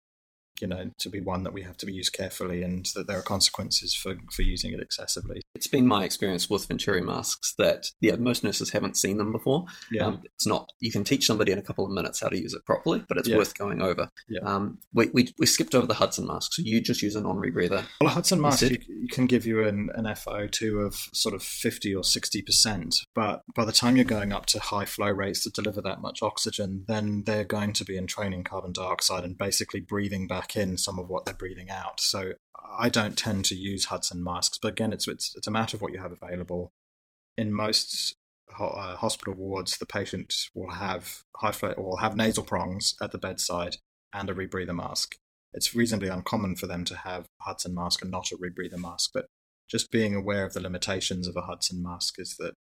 [0.61, 3.19] you know, to be one that we have to be used carefully and that there
[3.19, 5.43] are consequences for, for using it excessively.
[5.55, 9.67] It's been my experience with Venturi masks that, yeah, most nurses haven't seen them before.
[9.91, 10.07] Yeah.
[10.07, 12.55] Um, it's not, you can teach somebody in a couple of minutes how to use
[12.55, 13.37] it properly, but it's yeah.
[13.37, 14.11] worth going over.
[14.29, 14.41] Yeah.
[14.43, 17.37] Um, we, we, we skipped over the Hudson mask, so you just use a non
[17.37, 17.85] rebreather.
[18.01, 21.43] Well, a Hudson mask you, you, can give you an, an FiO2 of sort of
[21.43, 25.51] 50 or 60%, but by the time you're going up to high flow rates to
[25.51, 30.27] deliver that much oxygen, then they're going to be entraining carbon dioxide and basically breathing
[30.27, 32.01] back back in some of what they're breathing out.
[32.01, 32.33] So
[32.79, 35.83] I don't tend to use Hudson masks, but again, it's it's, it's a matter of
[35.83, 36.73] what you have available.
[37.37, 38.15] In most
[38.59, 43.19] uh, hospital wards, the patient will have high flow or have nasal prongs at the
[43.19, 43.77] bedside
[44.13, 45.17] and a rebreather mask.
[45.53, 49.11] It's reasonably uncommon for them to have a Hudson mask and not a rebreather mask,
[49.15, 49.27] but
[49.69, 52.55] just being aware of the limitations of a Hudson mask is that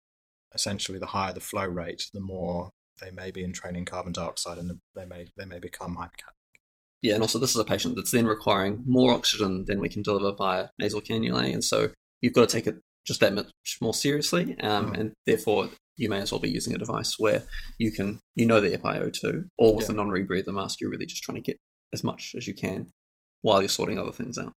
[0.54, 2.70] essentially the higher the flow rate, the more
[3.00, 6.43] they may be entraining carbon dioxide and they may they may become hypercapnic
[7.04, 10.00] yeah, and also this is a patient that's then requiring more oxygen than we can
[10.00, 11.90] deliver via nasal cannulae, and so
[12.22, 13.50] you've got to take it just that much
[13.82, 14.98] more seriously, um, mm.
[14.98, 17.42] and therefore you may as well be using a device where
[17.76, 19.92] you can you know the FiO2, or with yeah.
[19.92, 21.58] a non-rebreather mask, you're really just trying to get
[21.92, 22.88] as much as you can
[23.42, 24.54] while you're sorting other things out.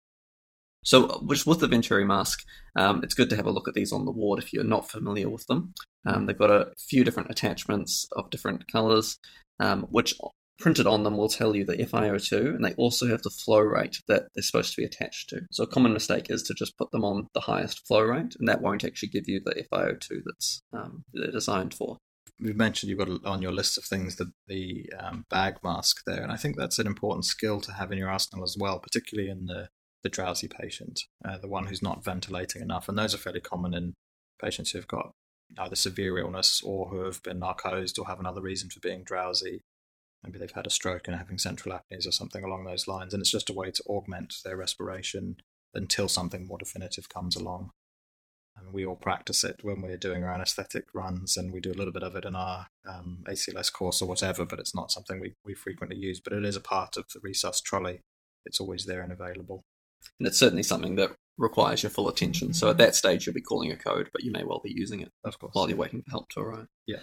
[0.85, 2.45] So, which with the Venturi mask,
[2.77, 4.89] um, it's good to have a look at these on the ward if you're not
[4.89, 5.75] familiar with them.
[6.07, 9.19] Um, they've got a few different attachments of different colours,
[9.59, 10.15] um, which
[10.59, 13.99] printed on them will tell you the FiO2 and they also have the flow rate
[14.09, 15.41] that they're supposed to be attached to.
[15.51, 18.49] So a common mistake is to just put them on the highest flow rate and
[18.49, 21.99] that won't actually give you the FiO2 that's um, they're designed for.
[22.41, 26.23] We've mentioned you've got on your list of things the, the um, bag mask there,
[26.23, 29.31] and I think that's an important skill to have in your arsenal as well, particularly
[29.31, 29.71] in the,
[30.03, 32.91] the drowsy patient, uh, the one who's not ventilating enough.
[32.91, 33.95] And those are fairly common in
[34.39, 35.13] patients who've got
[35.59, 39.63] either severe illness or who have been narcosed or have another reason for being drowsy
[40.27, 43.15] maybe they've had a stroke and having central apneas or something along those lines.
[43.15, 45.37] And it's just a way to augment their respiration
[45.75, 47.71] until something more definitive comes along.
[48.57, 51.75] And we all practice it when we're doing our anesthetic runs, and we do a
[51.75, 55.21] little bit of it in our um, ACLS course or whatever, but it's not something
[55.21, 56.21] we, we frequently use.
[56.21, 58.01] But it is a part of the resus trolley.
[58.47, 59.65] It's always there and available.
[60.19, 62.55] And it's certainly something that requires your full attention.
[62.55, 65.01] So at that stage, you'll be calling a code, but you may well be using
[65.01, 65.51] it of course.
[65.55, 66.69] while you're waiting for help to arrive.
[66.87, 67.01] Yeah.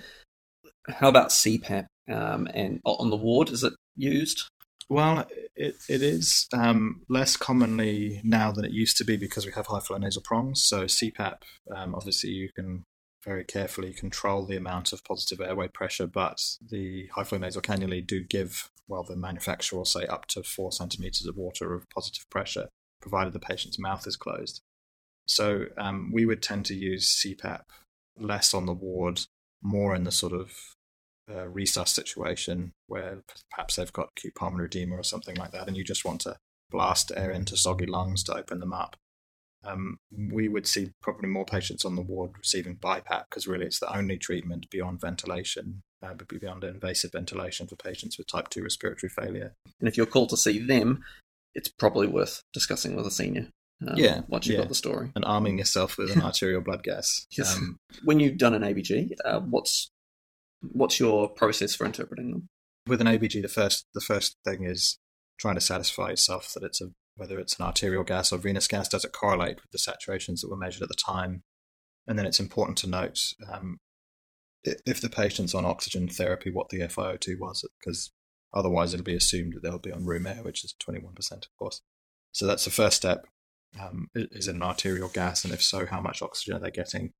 [0.88, 1.88] How about CPAP?
[2.12, 4.44] Um, and on the ward, is it used?
[4.90, 9.54] Well, it, it is um, less commonly now than it used to be because we
[9.54, 10.64] have high flow nasal prongs.
[10.64, 11.38] So CPAP,
[11.74, 12.84] um, obviously, you can
[13.24, 18.06] very carefully control the amount of positive airway pressure, but the high flow nasal cannulae
[18.06, 22.30] do give, well, the manufacturer will say up to four centimeters of water of positive
[22.30, 22.68] pressure,
[23.02, 24.62] provided the patient's mouth is closed.
[25.26, 27.62] So um, we would tend to use CPAP
[28.20, 29.22] less on the ward,
[29.64, 30.52] more in the sort of
[31.30, 35.78] uh, resus situation where perhaps they've got acute pulmonary edema or something like that, and
[35.78, 36.36] you just want to
[36.70, 38.96] blast air into soggy lungs to open them up.
[39.66, 43.80] Um, we would see probably more patients on the ward receiving BiPAP because really it's
[43.80, 49.10] the only treatment beyond ventilation uh, beyond invasive ventilation for patients with type 2 respiratory
[49.10, 49.54] failure.
[49.80, 51.04] And if you're called to see them,
[51.56, 53.48] it's probably worth discussing with a senior.
[53.90, 54.62] Um, Yeah, once you've yeah.
[54.62, 55.12] got the story.
[55.16, 57.26] And arming yourself with an arterial blood gas.
[57.38, 57.56] Yes.
[57.56, 59.92] Um, When you've done an ABG, uh, what's
[60.62, 62.48] what's your process for interpreting them?
[62.88, 65.00] with an ABG, the first the first thing is
[65.40, 68.88] trying to satisfy yourself that it's a whether it's an arterial gas or venous gas.
[68.90, 71.44] Does it correlate with the saturations that were measured at the time?
[72.08, 73.20] And then it's important to note
[73.52, 73.78] um,
[74.64, 78.12] if the patient's on oxygen therapy, what the FiO2 was, because
[78.54, 81.82] otherwise it'll be assumed that they'll be on room air, which is 21%, of course.
[82.32, 83.28] So that's the first step.
[83.80, 85.44] Um, is it an arterial gas?
[85.44, 87.12] And if so, how much oxygen are they getting?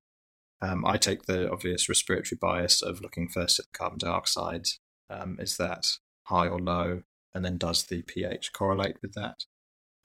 [0.62, 4.66] Um, I take the obvious respiratory bias of looking first at the carbon dioxide.
[5.10, 7.02] Um, is that high or low?
[7.34, 9.46] And then does the pH correlate with that?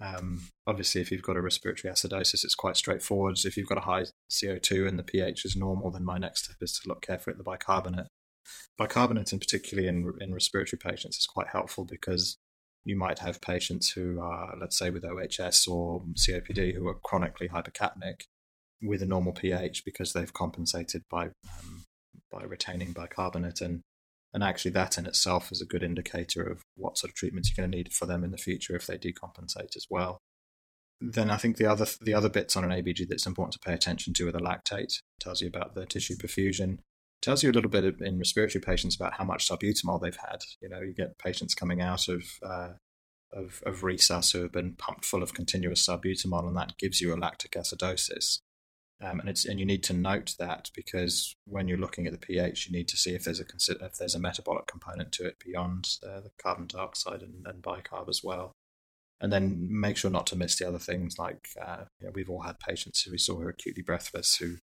[0.00, 3.38] Um, obviously, if you've got a respiratory acidosis, it's quite straightforward.
[3.44, 6.56] If you've got a high CO2 and the pH is normal, then my next step
[6.61, 8.08] is to look carefully at the bicarbonate.
[8.78, 12.38] Bicarbonate, in particularly in, in respiratory patients, is quite helpful because
[12.88, 17.48] you might have patients who are, let's say, with OHS or COPD, who are chronically
[17.48, 18.22] hypercapnic
[18.81, 21.85] with a normal pH because they've compensated by um,
[22.33, 23.83] by retaining bicarbonate, and
[24.33, 27.62] and actually that in itself is a good indicator of what sort of treatments you're
[27.62, 30.18] going to need for them in the future if they decompensate as well.
[30.98, 33.74] Then I think the other the other bits on an ABG that's important to pay
[33.74, 34.96] attention to are the lactate.
[34.96, 36.79] It tells you about the tissue perfusion.
[37.22, 40.42] Tells you a little bit in respiratory patients about how much salbutamol they've had.
[40.61, 42.72] You know, you get patients coming out of uh,
[43.33, 47.14] of, of resus who have been pumped full of continuous salbutamol, and that gives you
[47.14, 48.40] a lactic acidosis.
[49.00, 52.18] Um, and it's and you need to note that because when you're looking at the
[52.18, 53.44] pH, you need to see if there's a
[53.81, 58.09] if there's a metabolic component to it beyond uh, the carbon dioxide and, and bicarb
[58.09, 58.52] as well.
[59.20, 62.31] And then make sure not to miss the other things like uh, you know, we've
[62.31, 64.57] all had patients who we saw who are acutely breathless who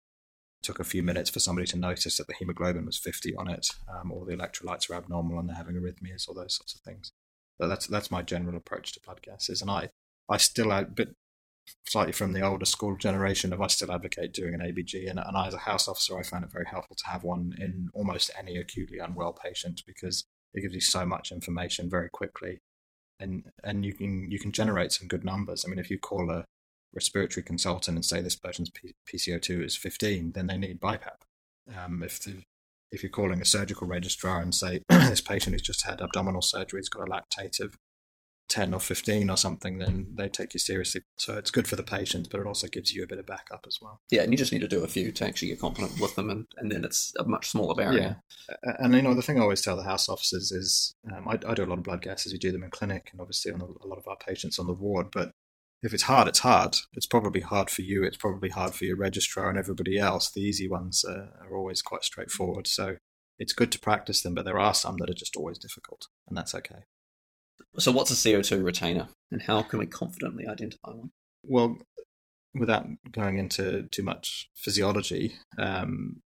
[0.62, 3.68] took a few minutes for somebody to notice that the hemoglobin was 50 on it,
[3.88, 7.12] um, or the electrolytes are abnormal and they're having arrhythmias, or those sorts of things.
[7.60, 9.90] So that's that's my general approach to blood gases, and I
[10.28, 11.14] I still a bit
[11.86, 15.36] slightly from the older school generation of I still advocate doing an ABG, and, and
[15.36, 18.30] I, as a house officer, I found it very helpful to have one in almost
[18.38, 22.60] any acutely unwell patient because it gives you so much information very quickly,
[23.20, 25.64] and and you can you can generate some good numbers.
[25.64, 26.44] I mean, if you call a
[26.94, 31.22] respiratory consultant and say this person's P- PCO2 is 15, then they need BiPAP.
[31.76, 32.42] Um, if the
[32.90, 36.78] if you're calling a surgical registrar and say this patient who's just had abdominal surgery
[36.78, 37.74] it's got a lactate of
[38.52, 41.00] 10 or 15 or something, then they take you seriously.
[41.16, 43.64] So it's good for the patient, but it also gives you a bit of backup
[43.66, 44.00] as well.
[44.10, 46.28] Yeah, and you just need to do a few to actually get confident with them,
[46.28, 48.20] and, and then it's a much smaller barrier.
[48.50, 48.72] Yeah.
[48.78, 51.54] And you know, the thing I always tell the house officers is um, I, I
[51.54, 52.32] do a lot of blood gases.
[52.32, 54.66] We do them in clinic, and obviously on a, a lot of our patients on
[54.66, 55.06] the ward.
[55.10, 55.32] But
[55.82, 56.76] if it's hard, it's hard.
[56.92, 58.04] It's probably hard for you.
[58.04, 60.30] It's probably hard for your registrar and everybody else.
[60.30, 62.66] The easy ones uh, are always quite straightforward.
[62.66, 62.96] So
[63.38, 66.36] it's good to practice them, but there are some that are just always difficult, and
[66.36, 66.84] that's okay.
[67.78, 71.10] So, what's a CO2 retainer, and how can we confidently identify one?
[71.42, 71.78] Well,
[72.54, 76.20] without going into too much physiology, um,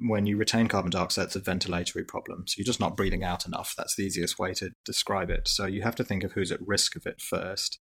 [0.00, 2.44] when you retain carbon dioxide, it's a ventilatory problem.
[2.46, 3.74] So you're just not breathing out enough.
[3.76, 5.48] That's the easiest way to describe it.
[5.48, 7.80] So you have to think of who's at risk of it first.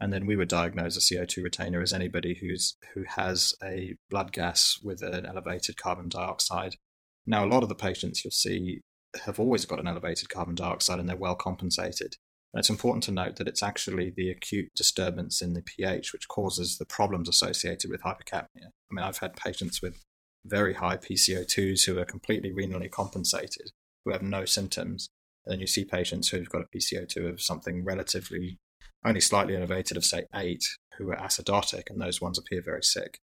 [0.00, 4.32] And then we would diagnose a CO2 retainer as anybody who's who has a blood
[4.32, 6.76] gas with an elevated carbon dioxide.
[7.24, 8.80] Now, a lot of the patients you'll see
[9.24, 12.16] have always got an elevated carbon dioxide and they're well compensated.
[12.52, 16.28] And it's important to note that it's actually the acute disturbance in the pH which
[16.28, 18.66] causes the problems associated with hypercapnia.
[18.66, 20.02] I mean, I've had patients with
[20.44, 23.70] very high PCO2s who are completely renally compensated,
[24.04, 25.08] who have no symptoms.
[25.46, 28.58] And then you see patients who've got a PCO2 of something relatively
[29.04, 30.62] only slightly elevated of, say, 8,
[30.98, 33.18] who are acidotic, and those ones appear very sick.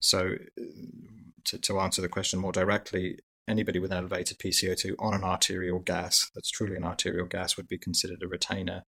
[0.00, 0.64] So, uh,
[1.46, 5.80] to, to answer the question more directly, anybody with an elevated PCO2 on an arterial
[5.80, 8.82] gas, that's truly an arterial gas, would be considered a retainer.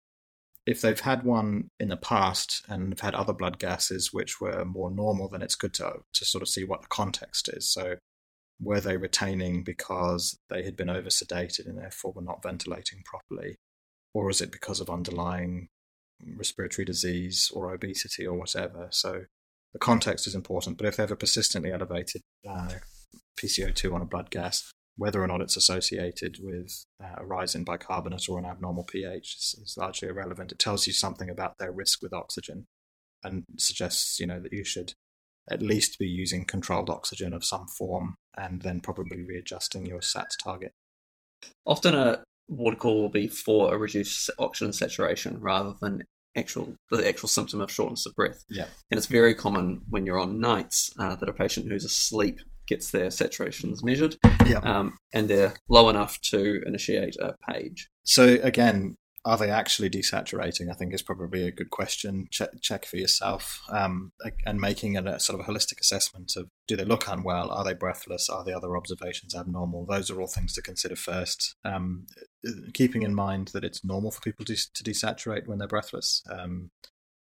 [0.65, 4.65] If they've had one in the past and have had other blood gases which were
[4.65, 7.71] more normal, then it's good to, to sort of see what the context is.
[7.71, 7.95] So,
[8.61, 13.55] were they retaining because they had been over sedated and therefore were not ventilating properly?
[14.13, 15.69] Or is it because of underlying
[16.35, 18.87] respiratory disease or obesity or whatever?
[18.91, 19.25] So,
[19.73, 22.69] the context is important, but if they have a persistently elevated uh,
[23.39, 27.63] PCO2 on a blood gas, whether or not it's associated with uh, a rise in
[27.63, 30.51] bicarbonate or an abnormal pH is, is, largely irrelevant.
[30.51, 32.65] It tells you something about their risk with oxygen
[33.23, 34.93] and suggests, you know, that you should
[35.49, 40.35] at least be using controlled oxygen of some form and then probably readjusting your SATS
[40.43, 40.73] target.
[41.65, 46.03] Often a ward call will be for a reduced oxygen saturation rather than
[46.35, 48.43] actual the actual symptom of shortness of breath.
[48.49, 48.65] Yeah.
[48.91, 52.91] And it's very common when you're on nights uh, that a patient who's asleep gets
[52.91, 54.59] their saturations measured, Yeah.
[54.59, 57.89] um, and they're low enough to initiate a page.
[58.03, 60.69] So again, are they actually desaturating?
[60.69, 62.27] I think is probably a good question.
[62.31, 64.11] Check, check for yourself, um,
[64.45, 67.51] and making a, a sort of a holistic assessment of do they look unwell?
[67.51, 68.29] Are they breathless?
[68.29, 69.85] Are the other observations abnormal?
[69.85, 71.55] Those are all things to consider first.
[71.65, 72.07] Um,
[72.73, 76.23] keeping in mind that it's normal for people to, to desaturate when they're breathless.
[76.29, 76.71] Um,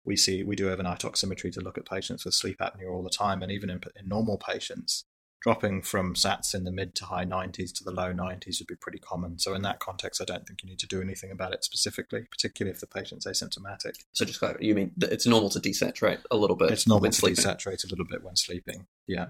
[0.04, 3.10] we see we do overnight oximetry to look at patients with sleep apnea all the
[3.10, 5.04] time, and even in, in normal patients,
[5.40, 8.76] dropping from SATs in the mid to high 90s to the low 90s would be
[8.76, 9.38] pretty common.
[9.38, 12.26] So in that context, I don't think you need to do anything about it specifically,
[12.30, 13.94] particularly if the patient's asymptomatic.
[14.12, 16.70] So just like you mean it's normal to desaturate a little bit.
[16.70, 17.44] It's normal to sleeping.
[17.44, 18.86] desaturate a little bit when sleeping.
[19.06, 19.28] Yeah.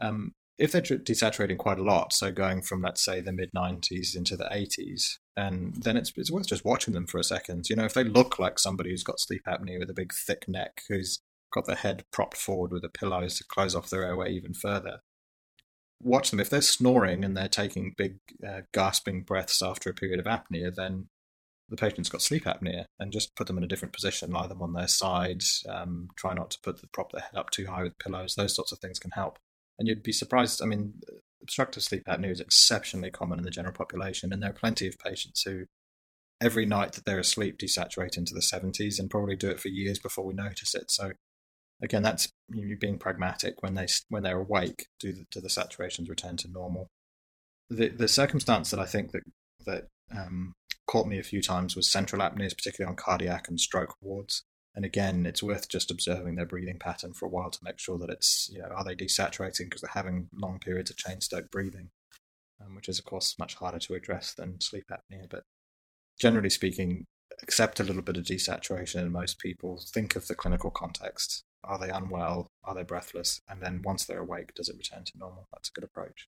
[0.00, 4.16] Um, if they're desaturating quite a lot, so going from let's say the mid 90s
[4.16, 7.68] into the 80s, and then it's it's worth just watching them for a second.
[7.68, 10.48] You know, if they look like somebody who's got sleep apnea with a big thick
[10.48, 11.20] neck, who's
[11.52, 15.00] got their head propped forward with a pillow to close off their airway even further,
[16.02, 16.40] watch them.
[16.40, 20.74] If they're snoring and they're taking big uh, gasping breaths after a period of apnea,
[20.74, 21.08] then
[21.68, 24.62] the patient's got sleep apnea, and just put them in a different position, lie them
[24.62, 27.82] on their sides, um, try not to put the prop their head up too high
[27.82, 28.34] with pillows.
[28.34, 29.38] Those sorts of things can help.
[29.78, 30.62] And you'd be surprised.
[30.62, 30.94] I mean,
[31.42, 34.98] obstructive sleep apnea is exceptionally common in the general population, and there are plenty of
[34.98, 35.64] patients who,
[36.40, 39.98] every night that they're asleep, desaturate into the 70s and probably do it for years
[39.98, 40.90] before we notice it.
[40.90, 41.12] So,
[41.82, 43.62] again, that's you being pragmatic.
[43.62, 46.88] When they when they're awake, do the, do the saturations return to normal?
[47.70, 49.22] The the circumstance that I think that
[49.66, 50.52] that um,
[50.86, 54.44] caught me a few times was central apneas, particularly on cardiac and stroke wards.
[54.74, 57.96] And again, it's worth just observing their breathing pattern for a while to make sure
[57.96, 61.88] that it's, you know, are they desaturating because they're having long periods of Cheyne-Stokes breathing,
[62.60, 65.30] um, which is, of course, much harder to address than sleep apnea.
[65.30, 65.44] But
[66.20, 67.06] generally speaking,
[67.42, 69.82] accept a little bit of desaturation in most people.
[69.94, 71.42] Think of the clinical context.
[71.66, 72.50] Are they unwell?
[72.64, 73.40] Are they breathless?
[73.48, 75.48] And then once they're awake, does it return to normal?
[75.52, 76.28] That's a good approach.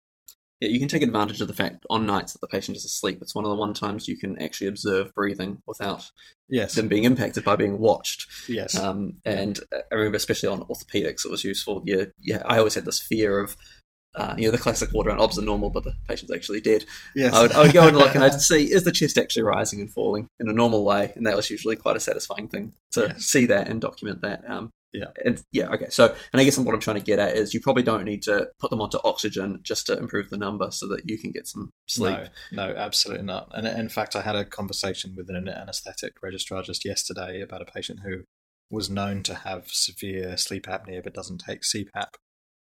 [0.62, 3.18] Yeah, you can take advantage of the fact on nights that the patient is asleep.
[3.20, 6.08] It's one of the one times you can actually observe breathing without
[6.48, 6.76] yes.
[6.76, 8.28] them being impacted by being watched.
[8.48, 8.78] Yes.
[8.78, 11.82] Um, and I remember, especially on orthopedics, it was useful.
[11.84, 12.42] Yeah, yeah.
[12.46, 13.56] I always had this fear of,
[14.14, 16.84] uh, you know, the classic water and obs are normal, but the patient's actually dead.
[17.16, 17.34] Yes.
[17.34, 19.80] I would, I would go and look and I'd see is the chest actually rising
[19.80, 23.08] and falling in a normal way, and that was usually quite a satisfying thing to
[23.08, 23.24] Yes.
[23.24, 24.48] see that and document that.
[24.48, 25.06] Um, Yeah.
[25.24, 25.88] and yeah, okay.
[25.88, 28.22] So, and I guess what I'm trying to get at is you probably don't need
[28.24, 31.46] to put them onto oxygen just to improve the number so that you can get
[31.46, 32.18] some sleep.
[32.52, 33.50] No, no, absolutely not.
[33.52, 37.72] And in fact, I had a conversation with an anaesthetic registrar just yesterday about a
[37.72, 38.24] patient who
[38.70, 42.08] was known to have severe sleep apnea but doesn't take CPAP.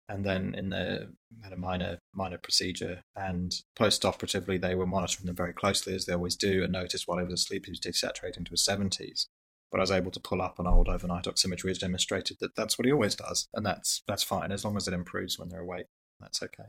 [0.10, 5.36] And then in the had a minor minor procedure, and post-operatively they were monitoring them
[5.36, 8.46] very closely as they always do, and noticed while he was asleep he was desaturating
[8.46, 9.28] to his seventies.
[9.74, 12.78] But I was able to pull up an old overnight oximetry, which demonstrated that that's
[12.78, 15.62] what he always does, and that's that's fine as long as it improves when they're
[15.62, 15.88] awake.
[16.20, 16.66] That's okay.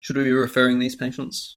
[0.00, 1.56] Should we be referring these patients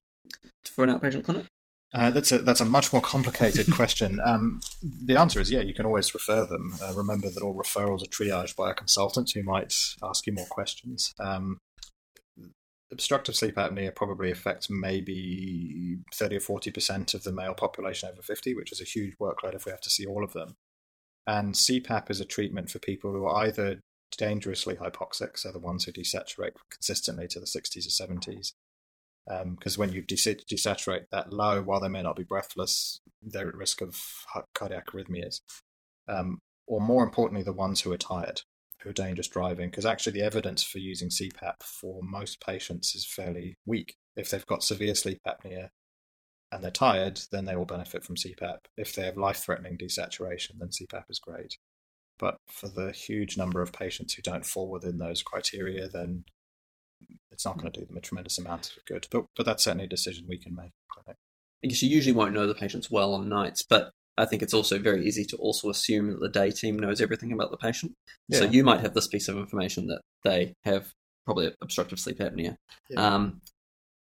[0.63, 1.47] for an outpatient clinic?
[1.91, 4.19] Uh, that's a that's a much more complicated question.
[4.23, 6.75] Um, the answer is yeah, you can always refer them.
[6.83, 9.73] Uh, remember that all referrals are triaged by a consultant who might
[10.03, 11.15] ask you more questions.
[11.19, 11.57] Um,
[12.91, 18.21] obstructive sleep apnea probably affects maybe thirty or forty percent of the male population over
[18.21, 20.55] fifty, which is a huge workload if we have to see all of them.
[21.25, 23.81] And CPAP is a treatment for people who are either
[24.17, 28.53] dangerously hypoxic, so the ones who desaturate consistently to the 60s or 70s,
[29.25, 33.49] because um, when you des- desaturate that low, while they may not be breathless, they're
[33.49, 34.01] at risk of
[34.55, 35.41] cardiac arrhythmias.
[36.07, 38.41] Um, or more importantly, the ones who are tired,
[38.81, 43.05] who are dangerous driving, because actually the evidence for using CPAP for most patients is
[43.05, 43.95] fairly weak.
[44.15, 45.69] If they've got severe sleep apnea
[46.51, 48.57] and they're tired, then they will benefit from CPAP.
[48.77, 51.57] If they have life threatening desaturation, then CPAP is great.
[52.19, 56.23] But for the huge number of patients who don't fall within those criteria, then
[57.31, 59.07] it's not going to do them a tremendous amount of good.
[59.11, 60.71] But but that's certainly a decision we can make.
[61.63, 64.53] I guess you usually won't know the patients well on nights, but I think it's
[64.53, 67.93] also very easy to also assume that the day team knows everything about the patient.
[68.31, 70.91] So you might have this piece of information that they have
[71.25, 72.55] probably obstructive sleep apnea.
[72.89, 72.99] Yeah.
[73.15, 73.41] Um,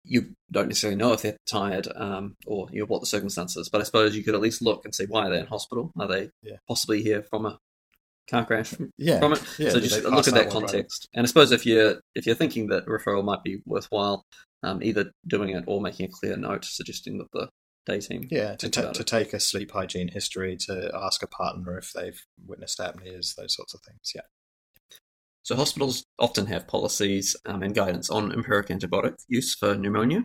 [0.04, 3.80] you don't necessarily know if they're tired um, or you know, what the circumstances, but
[3.80, 5.90] I suppose you could at least look and see why are they're in hospital.
[5.98, 6.56] Are they Yeah.
[6.68, 7.58] possibly here from a
[8.30, 9.42] car crash Yeah, from it?
[9.58, 9.70] yeah.
[9.70, 11.08] so just look at that context.
[11.14, 14.24] And I suppose if you're if you're thinking that referral might be worthwhile,
[14.62, 17.48] um, either doing it or making a clear note suggesting that the
[17.86, 21.92] team Yeah, to, ta- to take a sleep hygiene history, to ask a partner if
[21.92, 24.12] they've witnessed apneas, those sorts of things.
[24.14, 24.22] Yeah.
[25.42, 30.24] So hospitals often have policies um, and guidance on empiric antibiotic use for pneumonia.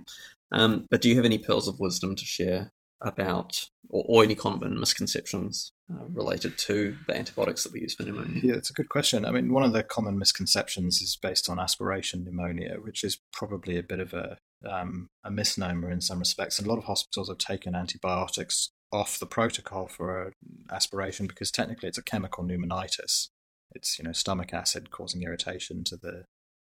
[0.51, 4.35] Um, but do you have any pearls of wisdom to share about, or, or any
[4.35, 8.41] common misconceptions uh, related to the antibiotics that we use for pneumonia?
[8.41, 9.25] Yeah, it's a good question.
[9.25, 13.77] I mean, one of the common misconceptions is based on aspiration pneumonia, which is probably
[13.77, 14.37] a bit of a
[14.67, 16.59] um, a misnomer in some respects.
[16.59, 20.33] A lot of hospitals have taken antibiotics off the protocol for
[20.71, 23.29] aspiration because technically it's a chemical pneumonitis.
[23.71, 26.23] It's you know stomach acid causing irritation to the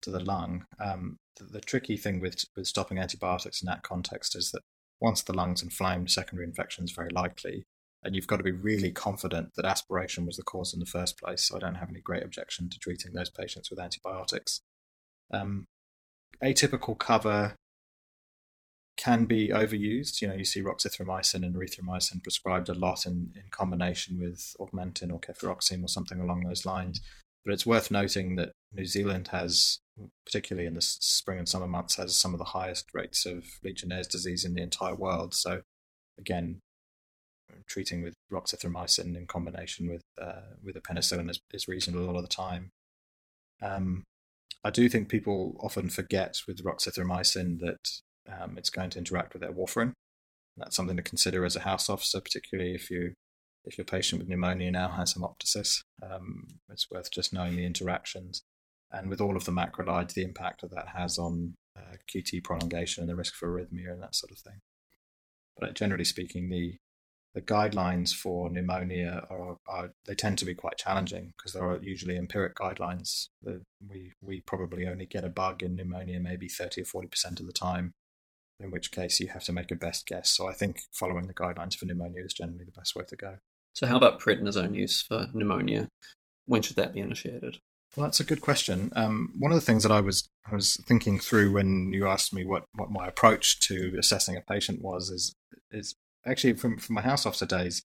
[0.02, 0.66] to the lung.
[0.80, 4.62] Um, the, the, tricky thing with with stopping antibiotics in that context is that
[5.00, 7.64] once the lung's inflamed, secondary infection is very likely,
[8.04, 11.18] and you've got to be really confident that aspiration was the cause in the first
[11.20, 11.48] place.
[11.48, 14.62] So I don't have any great objection to treating those patients with antibiotics.
[15.32, 15.68] Um,
[16.44, 17.56] atypical cover
[19.00, 20.22] can be overused.
[20.22, 25.14] You know, you see roxithromycin and erythromycin prescribed a lot in, in combination with augmentin
[25.14, 27.00] or cefuroxime or something along those lines.
[27.46, 29.80] But it's worth noting that New Zealand has,
[30.26, 34.08] particularly in the spring and summer months, has some of the highest rates of Legionnaire's
[34.08, 35.34] disease in the entire world.
[35.34, 35.62] So,
[36.20, 36.60] again,
[37.68, 42.18] treating with roxithromycin in combination with uh, with a penicillin is, is reasonable a lot
[42.18, 42.72] of the time.
[43.62, 44.04] Um,
[44.62, 49.42] I do think people often forget with roxithromycin that um, it's going to interact with
[49.42, 49.94] their warfarin.
[50.58, 53.14] That's something to consider as a house officer, particularly if you
[53.66, 55.84] if your patient with pneumonia now has hemoptysis.
[56.02, 58.42] Um, it's worth just knowing the interactions
[58.92, 63.02] and with all of the macrolides, the impact that that has on uh, QT prolongation
[63.02, 64.60] and the risk for arrhythmia and that sort of thing.
[65.58, 66.78] But generally speaking, the
[67.36, 71.80] the guidelines for pneumonia are, are, they tend to be quite challenging because there are
[71.80, 73.28] usually empiric guidelines.
[73.44, 77.46] We we probably only get a bug in pneumonia maybe thirty or forty percent of
[77.46, 77.94] the time,
[78.60, 80.30] in which case you have to make a best guess.
[80.30, 83.38] So I think following the guidelines for pneumonia is generally the best way to go.
[83.74, 85.88] So how about prednisone use for pneumonia?
[86.46, 87.58] When should that be initiated?
[87.96, 88.92] Well, that's a good question.
[88.96, 92.34] Um, one of the things that I was I was thinking through when you asked
[92.34, 95.36] me what, what my approach to assessing a patient was is
[95.72, 95.96] is
[96.26, 97.84] actually from, from my house officer days,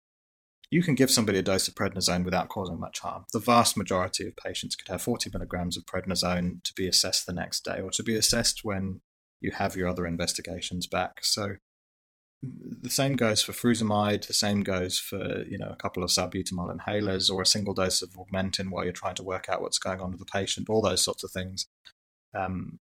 [0.70, 3.24] you can give somebody a dose of prednisone without causing much harm.
[3.32, 7.32] The vast majority of patients could have 40 milligrams of prednisone to be assessed the
[7.32, 9.00] next day or to be assessed when
[9.44, 11.22] you have your other investigations back.
[11.22, 11.56] So
[12.42, 14.26] the same goes for furosemide.
[14.26, 18.02] The same goes for you know a couple of salbutamol inhalers or a single dose
[18.02, 20.68] of augmentin while you're trying to work out what's going on with the patient.
[20.68, 21.66] All those sorts of things.
[22.34, 22.78] Um,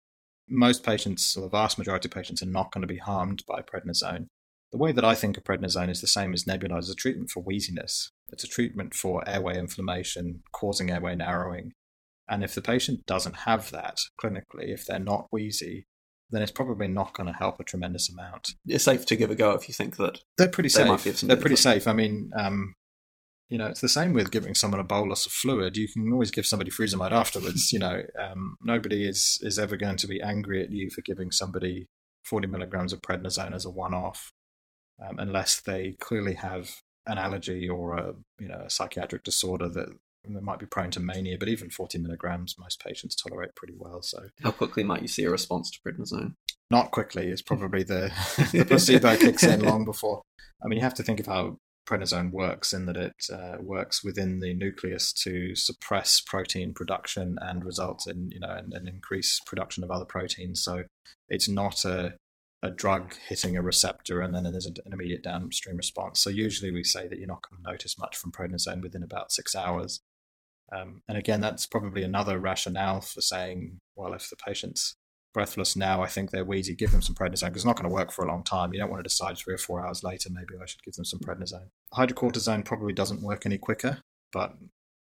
[0.48, 3.62] most patients, or the vast majority of patients, are not going to be harmed by
[3.62, 4.26] prednisone.
[4.72, 7.42] The way that I think of prednisone is the same as nebulizer a treatment for
[7.42, 8.11] wheeziness.
[8.28, 11.72] It's a treatment for airway inflammation causing airway narrowing.
[12.28, 15.86] And if the patient doesn't have that clinically, if they're not wheezy,
[16.31, 18.51] then it's probably not going to help a tremendous amount.
[18.66, 20.87] It's safe to give a go if you think that they're pretty safe.
[21.28, 21.89] They're pretty safe.
[21.89, 22.74] I mean, um,
[23.49, 25.76] you know, it's the same with giving someone a bolus of fluid.
[25.76, 27.72] You can always give somebody furosemide afterwards.
[27.72, 31.33] you know, um, nobody is is ever going to be angry at you for giving
[31.33, 31.89] somebody
[32.24, 34.33] 40 milligrams of prednisone as a one-off,
[35.05, 36.76] um, unless they clearly have
[37.07, 39.89] an allergy or a you know a psychiatric disorder that
[40.24, 44.02] they might be prone to mania, but even 40 milligrams, most patients tolerate pretty well.
[44.02, 46.34] So, how quickly might you see a response to prednisone?
[46.70, 47.28] Not quickly.
[47.28, 48.12] It's probably the
[48.52, 50.22] the placebo kicks in long before.
[50.62, 51.58] I mean, you have to think of how
[51.88, 57.64] prednisone works in that it uh, works within the nucleus to suppress protein production and
[57.64, 60.62] results in you know an, an increased production of other proteins.
[60.62, 60.84] So,
[61.28, 62.14] it's not a
[62.62, 66.20] a drug hitting a receptor and then there's an immediate downstream response.
[66.20, 69.32] So usually we say that you're not going to notice much from prednisone within about
[69.32, 70.00] six hours.
[70.72, 74.94] Um, and again, that's probably another rationale for saying, well, if the patient's
[75.32, 77.94] breathless now, I think they're wheezy, give them some prednisone because it's not going to
[77.94, 78.72] work for a long time.
[78.72, 81.04] You don't want to decide three or four hours later, maybe I should give them
[81.04, 81.68] some prednisone.
[81.94, 83.98] Hydrocortisone probably doesn't work any quicker,
[84.32, 84.56] but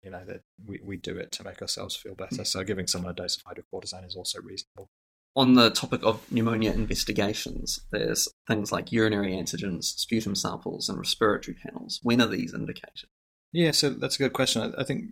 [0.03, 2.45] you know that we, we do it to make ourselves feel better.
[2.45, 4.89] So giving someone a dose of hydrocortisone is also reasonable.
[5.35, 11.55] On the topic of pneumonia investigations, there's things like urinary antigens, sputum samples, and respiratory
[11.63, 11.99] panels.
[12.01, 13.09] When are these indicated?
[13.51, 14.73] Yeah, so that's a good question.
[14.77, 15.11] I think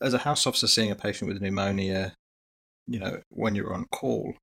[0.00, 2.14] as a house officer seeing a patient with pneumonia,
[2.86, 4.34] you know, when you're on call,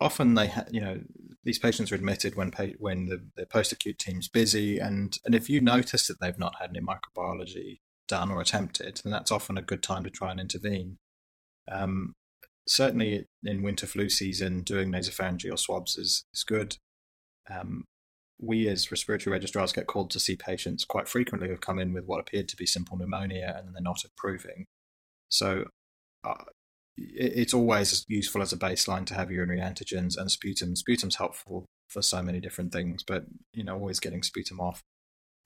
[0.00, 1.00] often they, ha- you know,
[1.44, 5.34] these patients are admitted when pa- when the, the post acute team's busy, and and
[5.34, 9.58] if you notice that they've not had any microbiology done or attempted, then that's often
[9.58, 10.96] a good time to try and intervene.
[11.70, 12.14] Um,
[12.66, 16.76] certainly in winter flu season, doing nasopharyngeal swabs is is good.
[17.50, 17.84] Um,
[18.40, 22.06] we as respiratory registrars get called to see patients quite frequently who've come in with
[22.06, 24.66] what appeared to be simple pneumonia and they're not improving.
[25.28, 25.64] So
[26.24, 26.44] uh,
[26.96, 30.74] it's always useful as a baseline to have urinary antigens and sputum.
[30.74, 34.80] Sputum's helpful for so many different things, but you know, always getting sputum off.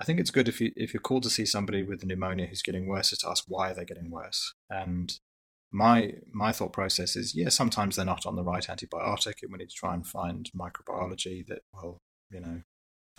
[0.00, 2.62] I think it's good if you if you're called to see somebody with pneumonia who's
[2.62, 4.52] getting worse, to ask why are they getting worse.
[4.68, 5.12] And
[5.72, 9.58] my my thought process is, yeah, sometimes they're not on the right antibiotic, and we
[9.58, 11.98] need to try and find microbiology that will,
[12.30, 12.62] you know,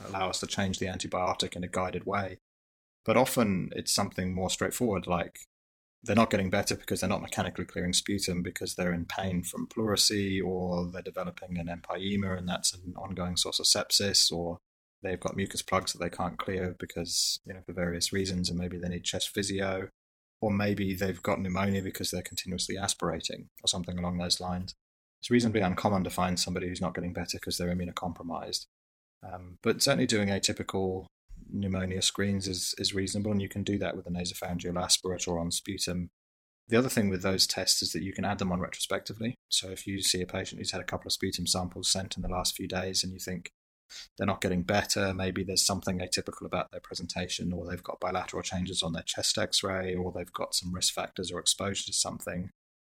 [0.04, 2.40] allow us to change the antibiotic in a guided way.
[3.06, 5.38] But often it's something more straightforward, like
[6.06, 9.68] they're not getting better because they're not mechanically clearing sputum because they're in pain from
[9.68, 14.60] pleurisy or they're developing an empyema and that's an ongoing source of sepsis or
[15.02, 18.60] they've got mucus plugs that they can't clear because, you know, for various reasons and
[18.60, 19.90] maybe they need chest physio
[20.42, 24.76] or maybe they've got pneumonia because they're continuously aspirating or something along those lines.
[25.22, 28.68] It's reasonably uncommon to find somebody who's not getting better because they're immunocompromised.
[29.24, 31.06] Um, but certainly doing atypical
[31.52, 35.40] pneumonia screens is, is reasonable, and you can do that with a nasopharyngeal aspirate or
[35.40, 36.10] on sputum.
[36.68, 39.36] The other thing with those tests is that you can add them on retrospectively.
[39.50, 42.24] So if you see a patient who's had a couple of sputum samples sent in
[42.24, 43.52] the last few days and you think
[44.18, 48.42] they're not getting better, maybe there's something atypical about their presentation, or they've got bilateral
[48.42, 51.94] changes on their chest x ray, or they've got some risk factors or exposure to
[51.94, 52.50] something,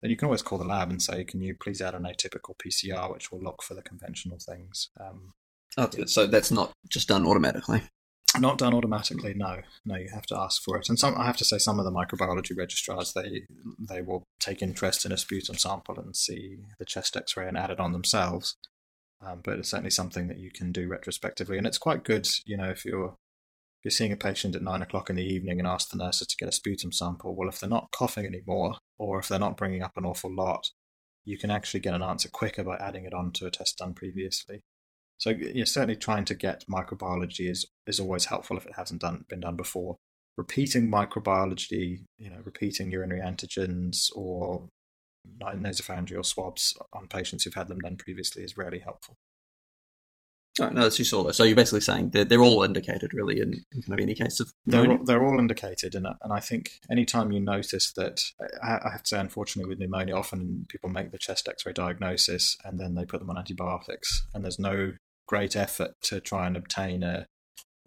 [0.00, 2.56] then you can always call the lab and say, can you please add an atypical
[2.56, 4.90] PCR, which will look for the conventional things.
[5.00, 5.32] Um,
[5.78, 7.82] okay, so that's not just done automatically.
[8.38, 9.34] Not done automatically.
[9.34, 9.96] No, no.
[9.96, 10.88] You have to ask for it.
[10.88, 13.42] And some, I have to say, some of the microbiology registrars they
[13.78, 17.70] they will take interest in a sputum sample and see the chest X-ray and add
[17.70, 18.56] it on themselves.
[19.24, 22.28] Um, but it's certainly something that you can do retrospectively, and it's quite good.
[22.44, 23.14] You know, if you're
[23.80, 26.26] if you're seeing a patient at nine o'clock in the evening and ask the nurses
[26.26, 29.56] to get a sputum sample, well, if they're not coughing anymore, or if they're not
[29.56, 30.70] bringing up an awful lot,
[31.24, 33.94] you can actually get an answer quicker by adding it on to a test done
[33.94, 34.60] previously.
[35.18, 39.24] So yeah, certainly trying to get microbiology is is always helpful if it hasn't done
[39.28, 39.96] been done before.
[40.36, 44.68] Repeating microbiology, you know, repeating urinary antigens or
[45.40, 49.16] nasopharyngeal swabs on patients who've had them done previously is rarely helpful.
[50.60, 51.30] All right, no, that's useful.
[51.34, 54.40] So you're basically saying they're, they're all indicated, really, in, in kind of any case
[54.40, 58.22] of they're all, they're all indicated, and and I think anytime you notice that,
[58.62, 62.56] I, I have to say, unfortunately, with pneumonia, often people make the chest X-ray diagnosis
[62.64, 64.92] and then they put them on antibiotics, and there's no
[65.26, 67.26] great effort to try and obtain a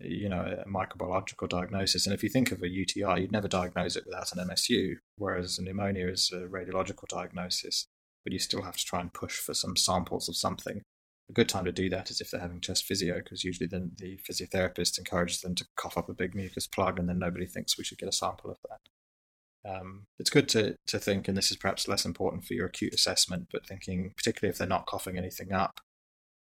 [0.01, 2.05] you know a microbiological diagnosis.
[2.05, 5.57] And if you think of a UTI, you'd never diagnose it without an MSU, whereas
[5.57, 7.87] a pneumonia is a radiological diagnosis.
[8.23, 10.81] But you still have to try and push for some samples of something.
[11.29, 13.91] A good time to do that is if they're having chest physio, because usually then
[13.97, 17.77] the physiotherapist encourages them to cough up a big mucus plug, and then nobody thinks
[17.77, 19.69] we should get a sample of that.
[19.69, 22.93] Um, it's good to, to think, and this is perhaps less important for your acute
[22.93, 25.81] assessment, but thinking, particularly if they're not coughing anything up,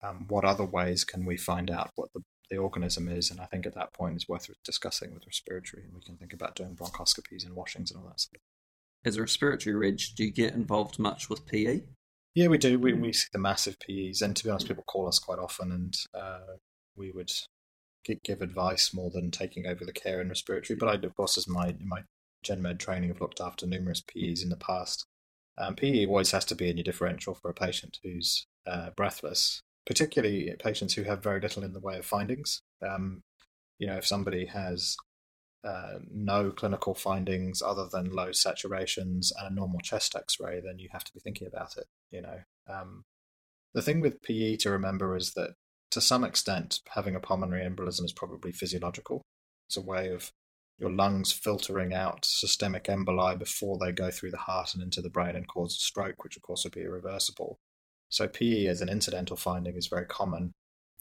[0.03, 3.31] um, what other ways can we find out what the, the organism is?
[3.31, 6.33] And I think at that point it's worth discussing with respiratory, and we can think
[6.33, 8.41] about doing bronchoscopies and washings and all that stuff.
[9.05, 11.83] As a respiratory reg, do you get involved much with PE?
[12.35, 12.79] Yeah, we do.
[12.79, 15.71] We, we see the massive PEs, and to be honest, people call us quite often,
[15.71, 16.57] and uh,
[16.97, 17.31] we would
[18.25, 20.77] give advice more than taking over the care in respiratory.
[20.77, 22.03] But I, of course, as my my
[22.43, 25.07] gen med training, have looked after numerous PEs in the past.
[25.59, 29.61] Um, PE always has to be in your differential for a patient who's uh, breathless
[29.87, 32.63] particularly patients who have very little in the way of findings.
[32.87, 33.23] Um,
[33.79, 34.97] you know, if somebody has
[35.65, 40.89] uh, no clinical findings other than low saturations and a normal chest X-ray, then you
[40.93, 41.87] have to be thinking about it.
[42.11, 43.05] You know, um,
[43.75, 45.55] the thing with PE to remember is that
[45.91, 49.23] to some extent, having a pulmonary embolism is probably physiological.
[49.69, 50.33] It's a way of
[50.79, 55.11] your lungs filtering out systemic emboli before they go through the heart and into the
[55.11, 57.59] brain and cause a stroke, which of course would be irreversible.
[58.13, 60.53] So PE as an incidental finding is very common.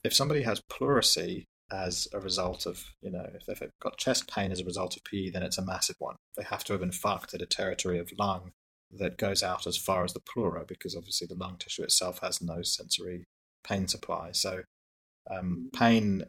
[0.02, 4.50] If somebody has pleurisy as a result of, you know, if they've got chest pain
[4.50, 6.16] as a result of PE, then it's a massive one.
[6.38, 8.52] They have to have infarcted a territory of lung
[8.90, 12.42] that goes out as far as the pleura, because obviously the lung tissue itself has
[12.42, 13.26] no sensory
[13.62, 14.32] pain supply.
[14.32, 14.64] So
[15.30, 16.24] um, pain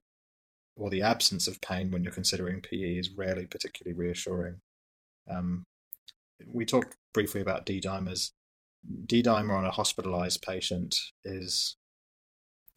[0.77, 4.57] or the absence of pain when you're considering PE is rarely particularly reassuring.
[5.31, 5.63] Um,
[6.45, 8.31] we talked briefly about D dimers.
[9.07, 11.77] D-dimer on a hospitalized patient is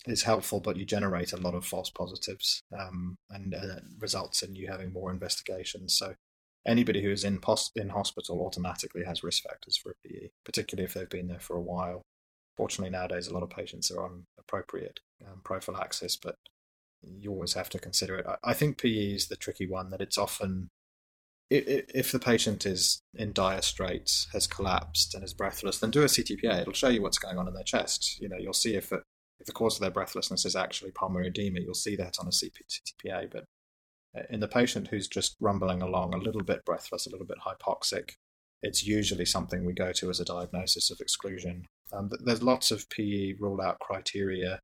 [0.08, 4.56] is helpful, but you generate a lot of false positives, um, and uh, results in
[4.56, 5.97] you having more investigations.
[5.97, 6.14] So
[6.66, 10.86] anybody who is in pos- in hospital automatically has risk factors for a PE, particularly
[10.86, 12.01] if they've been there for a while.
[12.56, 16.36] Fortunately, nowadays a lot of patients are on appropriate um, prophylaxis, but
[17.01, 18.26] you always have to consider it.
[18.28, 20.70] I, I think PE is the tricky one; that it's often
[21.50, 26.06] if the patient is in dire straits, has collapsed, and is breathless, then do a
[26.06, 26.62] CTPA.
[26.62, 28.20] It'll show you what's going on in their chest.
[28.20, 29.04] You know, you'll see if it,
[29.39, 31.60] if the cause of their breathlessness is actually pulmonary edema.
[31.60, 33.32] You'll see that on a CTPA.
[33.32, 33.46] But
[34.18, 37.38] uh, in the patient who's just rumbling along, a little bit breathless, a little bit
[37.46, 38.14] hypoxic,
[38.64, 41.66] it's usually something we go to as a diagnosis of exclusion.
[41.93, 44.60] Um, there's lots of PE rule out criteria.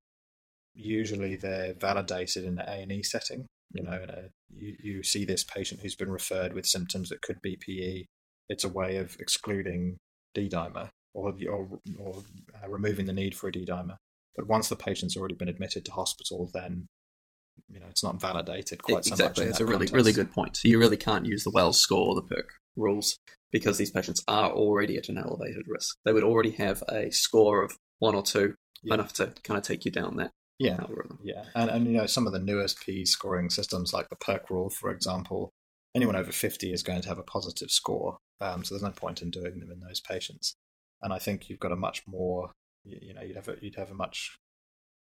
[0.74, 3.46] Usually, they're validated in the A and E setting.
[3.74, 7.41] You know, a, you, you see this patient who's been referred with symptoms that could
[7.41, 8.05] be PE.
[8.49, 9.97] It's a way of excluding
[10.34, 12.24] D dimer or, or, or
[12.63, 13.97] uh, removing the need for a D dimer.
[14.36, 16.88] But once the patient's already been admitted to hospital, then
[17.69, 19.45] you know it's not validated quite so exactly.
[19.45, 19.93] It's that a really, context.
[19.93, 20.57] really good point.
[20.57, 22.45] So you really can't use the Wells score or the PERC
[22.76, 23.17] rules
[23.51, 25.97] because these patients are already at an elevated risk.
[26.05, 28.95] They would already have a score of one or two Yeah.
[28.95, 30.32] enough to kind of take you down that
[30.62, 31.20] Yeah, algorithm.
[31.24, 34.49] Yeah, and and you know some of the newest P scoring systems like the PERC
[34.49, 35.49] rule, for example,
[35.95, 38.18] anyone over fifty is going to have a positive score.
[38.39, 40.55] Um, so there's no point in doing them in those patients.
[41.01, 42.51] And I think you've got a much more,
[42.84, 44.38] you, you know, you'd have a, you'd have a much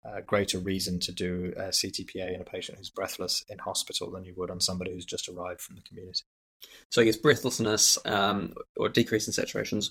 [0.04, 4.24] uh, greater reason to do a CTPA in a patient who's breathless in hospital than
[4.24, 6.22] you would on somebody who's just arrived from the community.
[6.90, 9.90] So I guess breathlessness um, or decrease in saturations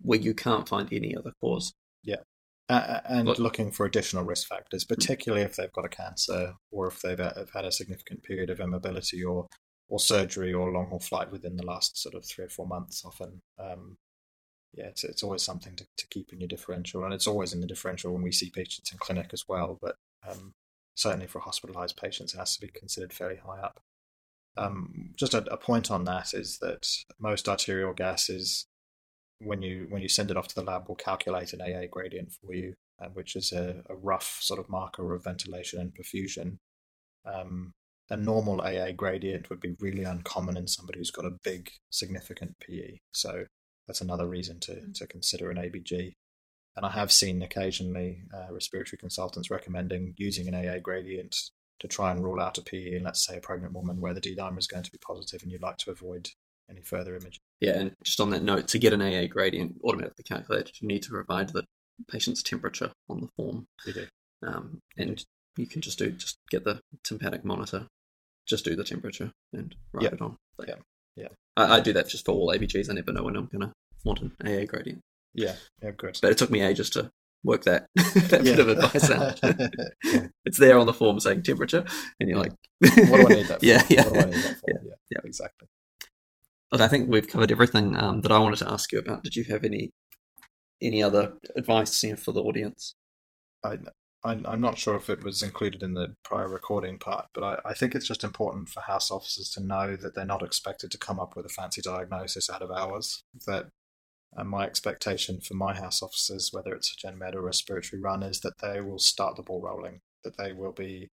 [0.00, 1.72] where you can't find any other cause.
[2.68, 6.88] Uh, and Look- looking for additional risk factors, particularly if they've got a cancer or
[6.88, 9.46] if they've uh, have had a significant period of immobility or
[9.88, 13.02] or surgery or long haul flight within the last sort of three or four months.
[13.06, 13.96] Often, um,
[14.74, 17.60] yeah, it's it's always something to, to keep in your differential, and it's always in
[17.60, 19.78] the differential when we see patients in clinic as well.
[19.80, 19.96] But
[20.28, 20.52] um,
[20.94, 23.80] certainly for hospitalised patients, it has to be considered fairly high up.
[24.58, 26.86] Um, just a, a point on that is that
[27.18, 28.66] most arterial gases
[29.40, 32.32] when you when you send it off to the lab, we'll calculate an AA gradient
[32.32, 36.58] for you, uh, which is a, a rough sort of marker of ventilation and perfusion.
[37.24, 37.72] Um,
[38.10, 42.56] a normal AA gradient would be really uncommon in somebody who's got a big, significant
[42.60, 42.98] PE.
[43.12, 43.44] So
[43.86, 46.14] that's another reason to to consider an ABG.
[46.76, 51.36] And I have seen occasionally uh, respiratory consultants recommending using an AA gradient
[51.80, 54.20] to try and rule out a PE in, let's say, a pregnant woman where the
[54.20, 56.30] D dimer is going to be positive and you'd like to avoid
[56.70, 57.40] any further imaging.
[57.60, 61.02] Yeah, and just on that note, to get an AA gradient automatically calculated, you need
[61.02, 61.64] to provide the
[62.08, 63.66] patient's temperature on the form.
[63.84, 64.06] Do.
[64.46, 65.24] Um, and
[65.56, 67.86] you can just do just get the tympanic monitor,
[68.46, 70.12] just do the temperature and write Yep.
[70.12, 70.36] it on.
[70.58, 70.80] Like, Yep.
[71.16, 71.28] Yeah.
[71.56, 72.88] I, I do that just for all ABGs.
[72.88, 73.72] I never know when I'm gonna
[74.04, 75.00] want an AA gradient,
[75.34, 76.16] Yeah, yeah, good.
[76.22, 77.10] but it took me ages to
[77.42, 79.40] work that that bit of advice out.
[79.42, 80.26] Yeah.
[80.44, 81.84] it's there on the form saying temperature,
[82.20, 83.66] and you're like, What do I need that for?
[83.66, 84.04] Yeah, yeah.
[84.04, 84.64] What do I need that for?
[84.70, 85.18] Yeah, Yeah, yeah.
[85.24, 85.66] exactly.
[86.70, 89.22] Look, I think we've covered everything um, that I wanted to ask you about.
[89.22, 89.90] Did you have any
[90.80, 92.94] any other advice you know, for the audience?
[93.64, 93.78] I,
[94.24, 97.70] I, I'm not sure if it was included in the prior recording part, but I,
[97.70, 100.98] I think it's just important for house officers to know that they're not expected to
[100.98, 103.24] come up with a fancy diagnosis out of hours.
[103.46, 103.66] That
[104.36, 108.22] uh, my expectation for my house officers, whether it's a gen med or respiratory run,
[108.22, 110.00] is that they will start the ball rolling.
[110.22, 111.08] That they will be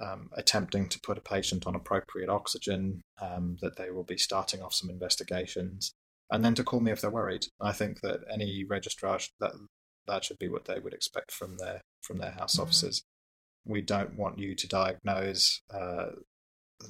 [0.00, 3.02] um, attempting to put a patient on appropriate oxygen.
[3.20, 5.92] Um, that they will be starting off some investigations,
[6.30, 7.46] and then to call me if they're worried.
[7.60, 9.52] I think that any registrar that
[10.06, 13.02] that should be what they would expect from their from their house officers.
[13.64, 16.06] We don't want you to diagnose uh,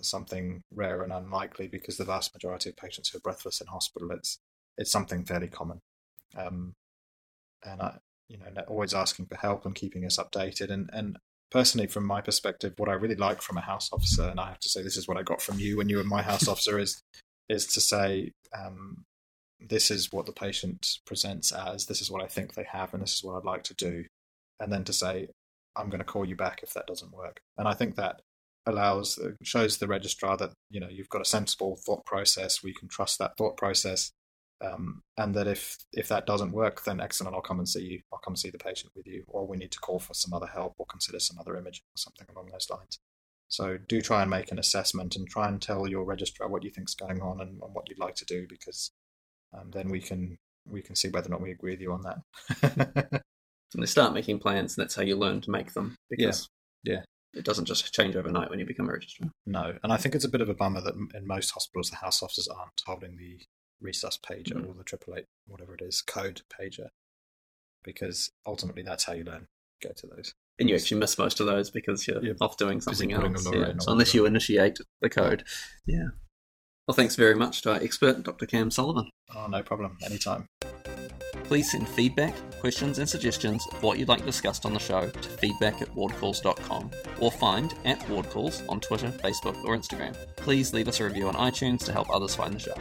[0.01, 4.11] something rare and unlikely because the vast majority of patients who are breathless in hospital,
[4.13, 4.39] it's
[4.79, 5.81] it's something fairly common.
[6.37, 6.73] Um,
[7.65, 7.99] and I,
[8.29, 10.71] you know, always asking for help and keeping us updated.
[10.71, 11.19] And and
[11.53, 14.61] personally, from my perspective, what I really like from a house officer, and I have
[14.61, 16.79] to say this is what I got from you when you were my house officer,
[16.79, 17.01] is
[17.49, 18.33] is to say.
[18.57, 19.05] Um,
[19.69, 23.03] this is what the patient presents as, this is what I think they have, and
[23.03, 24.05] this is what I'd like to do.
[24.61, 25.29] And then to say,
[25.77, 27.41] I'm going to call you back if that doesn't work.
[27.57, 28.21] And I think that
[28.67, 32.89] allows, shows the registrar that, you know, you've got a sensible thought process, we can
[32.89, 34.11] trust that thought process.
[34.63, 38.01] Um, and that if if that doesn't work, then excellent, I'll come and see you.
[38.13, 40.47] I'll come see the patient with you, or we need to call for some other
[40.47, 43.01] help or consider some other imaging or something along those lines.
[43.49, 46.71] So do try and make an assessment and try and tell your registrar what you
[46.71, 48.93] think's going on and, and what you'd like to do, because
[49.53, 52.03] um, then we can we can see whether or not we agree with you on
[52.03, 53.23] that.
[53.75, 55.97] And they start making plans, and that's how you learn to make them.
[56.11, 56.49] Because
[56.85, 57.03] Yeah.
[57.33, 59.31] it doesn't just change overnight when you become a registrar.
[59.47, 61.97] no, and I think it's a bit of a bummer that in most hospitals the
[61.97, 63.41] house officers aren't holding the
[63.83, 64.69] resus pager Mhm.
[64.69, 66.89] or the triple eight whatever it is code pager,
[67.85, 69.49] because ultimately that's how you learn.
[69.83, 70.35] Go to those.
[70.59, 72.35] And you actually miss most of those because you're Yeah.
[72.41, 73.45] off doing something else.
[73.53, 73.75] Yeah.
[73.81, 75.45] So unless you initiate the code,
[75.87, 76.09] yeah.
[76.87, 78.47] Well, thanks very much to our expert, Dr.
[78.47, 79.09] Cam Sullivan.
[79.35, 79.97] Oh, no problem.
[80.05, 80.47] Anytime.
[81.45, 85.29] Please send feedback, questions, and suggestions of what you'd like discussed on the show to
[85.29, 90.15] feedback at wardcalls.com or find at wardcalls on Twitter, Facebook, or Instagram.
[90.37, 92.75] Please leave us a review on iTunes to help others find the show.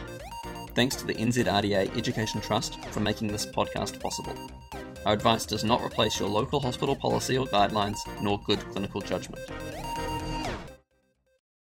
[0.74, 4.34] Thanks to the NZRDA Education Trust for making this podcast possible.
[5.04, 9.42] Our advice does not replace your local hospital policy or guidelines, nor good clinical judgment.